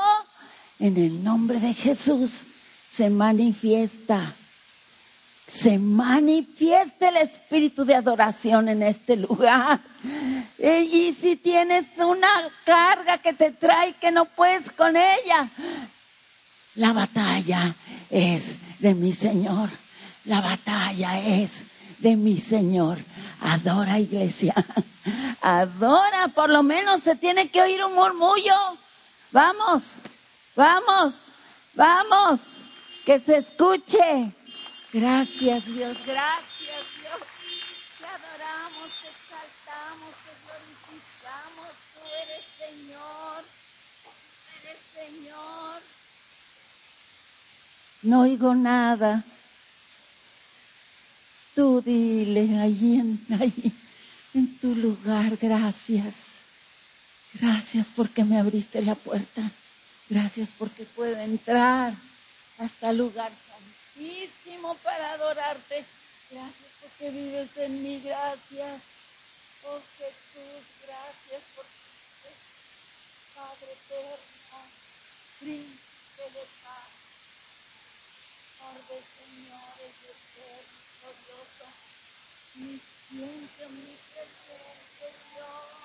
En 0.79 0.97
el 0.97 1.23
nombre 1.23 1.61
de 1.61 1.75
Jesús 1.75 2.45
se 2.89 3.11
manifiesta 3.11 4.35
se 5.53 5.79
manifieste 5.79 7.09
el 7.09 7.19
espíritu 7.19 7.85
de 7.85 7.95
adoración 7.95 8.69
en 8.69 8.83
este 8.83 9.17
lugar. 9.17 9.81
E, 10.59 10.81
y 10.81 11.13
si 11.13 11.37
tienes 11.37 11.87
una 11.99 12.29
carga 12.65 13.19
que 13.19 13.33
te 13.33 13.51
trae 13.51 13.95
que 13.95 14.11
no 14.11 14.25
puedes 14.25 14.71
con 14.71 14.97
ella, 14.97 15.51
la 16.75 16.93
batalla 16.93 17.75
es 18.11 18.57
de 18.79 18.95
mi 18.95 19.13
Señor. 19.13 19.69
La 20.25 20.41
batalla 20.41 21.21
es 21.21 21.65
de 21.99 22.17
mi 22.17 22.39
Señor. 22.39 22.99
Adora, 23.41 23.99
iglesia. 23.99 24.55
Adora, 25.43 26.29
por 26.29 26.49
lo 26.49 26.63
menos 26.63 27.03
se 27.03 27.15
tiene 27.17 27.51
que 27.51 27.61
oír 27.61 27.85
un 27.85 27.95
murmullo. 27.95 28.55
Vamos, 29.33 29.85
vamos, 30.57 31.15
vamos, 31.75 32.41
que 33.05 33.19
se 33.19 33.37
escuche. 33.37 34.33
Gracias 34.93 35.65
Dios, 35.65 35.97
gracias 36.05 36.85
Dios. 37.01 37.21
Te 37.99 38.05
adoramos, 38.05 38.91
te 39.01 39.09
exaltamos, 39.09 40.13
te 40.23 40.33
glorificamos. 40.45 41.71
Tú 41.95 42.01
eres 42.23 42.45
Señor, 42.59 43.45
tú 44.03 44.11
eres 44.61 44.79
Señor. 44.93 45.81
No 48.03 48.21
oigo 48.21 48.55
nada. 48.55 49.25
Tú 51.55 51.81
dile 51.81 52.61
allí 52.61 53.01
en, 53.01 53.27
allí, 53.41 53.73
en 54.35 54.59
tu 54.59 54.75
lugar, 54.75 55.39
gracias. 55.41 56.17
Gracias 57.33 57.87
porque 57.97 58.25
me 58.25 58.39
abriste 58.39 58.83
la 58.83 58.95
puerta. 58.95 59.51
Gracias 60.11 60.51
porque 60.59 60.85
puedo 60.85 61.17
entrar 61.17 61.95
hasta 62.59 62.91
el 62.91 62.99
lugar 62.99 63.33
para 64.83 65.13
adorarte. 65.13 65.85
Gracias 66.31 66.73
porque 66.81 67.11
vives 67.11 67.57
en 67.57 67.83
mí, 67.83 68.01
gracias. 68.01 68.83
Oh 69.65 69.81
Jesús, 69.99 70.65
gracias 70.85 71.43
por 71.55 71.65
Padre 73.35 73.73
eterno, 73.73 74.59
príncipe 75.41 76.23
de 76.23 76.47
paz, 76.63 76.91
Padre 78.59 79.03
señores 79.17 79.95
eterno, 80.05 80.79
glorioso, 81.01 81.67
mi 82.55 82.81
siente 83.09 83.69
mi 83.69 83.97
presente 84.13 85.07
Dios. 85.33 85.83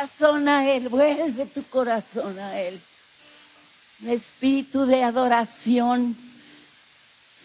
Corazón 0.00 0.48
a 0.48 0.66
Él, 0.70 0.88
vuelve 0.88 1.46
tu 1.46 1.62
corazón 1.64 2.38
a 2.38 2.58
Él. 2.58 2.80
El 4.02 4.08
espíritu 4.10 4.86
de 4.86 5.02
adoración 5.02 6.16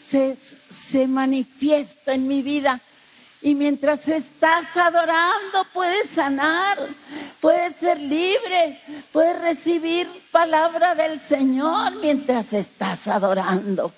se, 0.08 0.38
se 0.38 1.06
manifiesta 1.06 2.14
en 2.14 2.28
mi 2.28 2.42
vida. 2.42 2.80
Y 3.42 3.56
mientras 3.56 4.08
estás 4.08 4.76
adorando, 4.78 5.66
puedes 5.74 6.10
sanar, 6.10 6.80
puedes 7.42 7.76
ser 7.76 8.00
libre, 8.00 8.82
puedes 9.12 9.40
recibir 9.42 10.08
palabra 10.32 10.96
del 10.96 11.20
Señor 11.20 11.96
mientras 11.98 12.54
estás 12.54 13.08
adorando. 13.08 13.92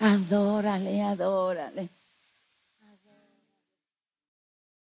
Adórale, 0.00 1.02
adórale. 1.02 1.97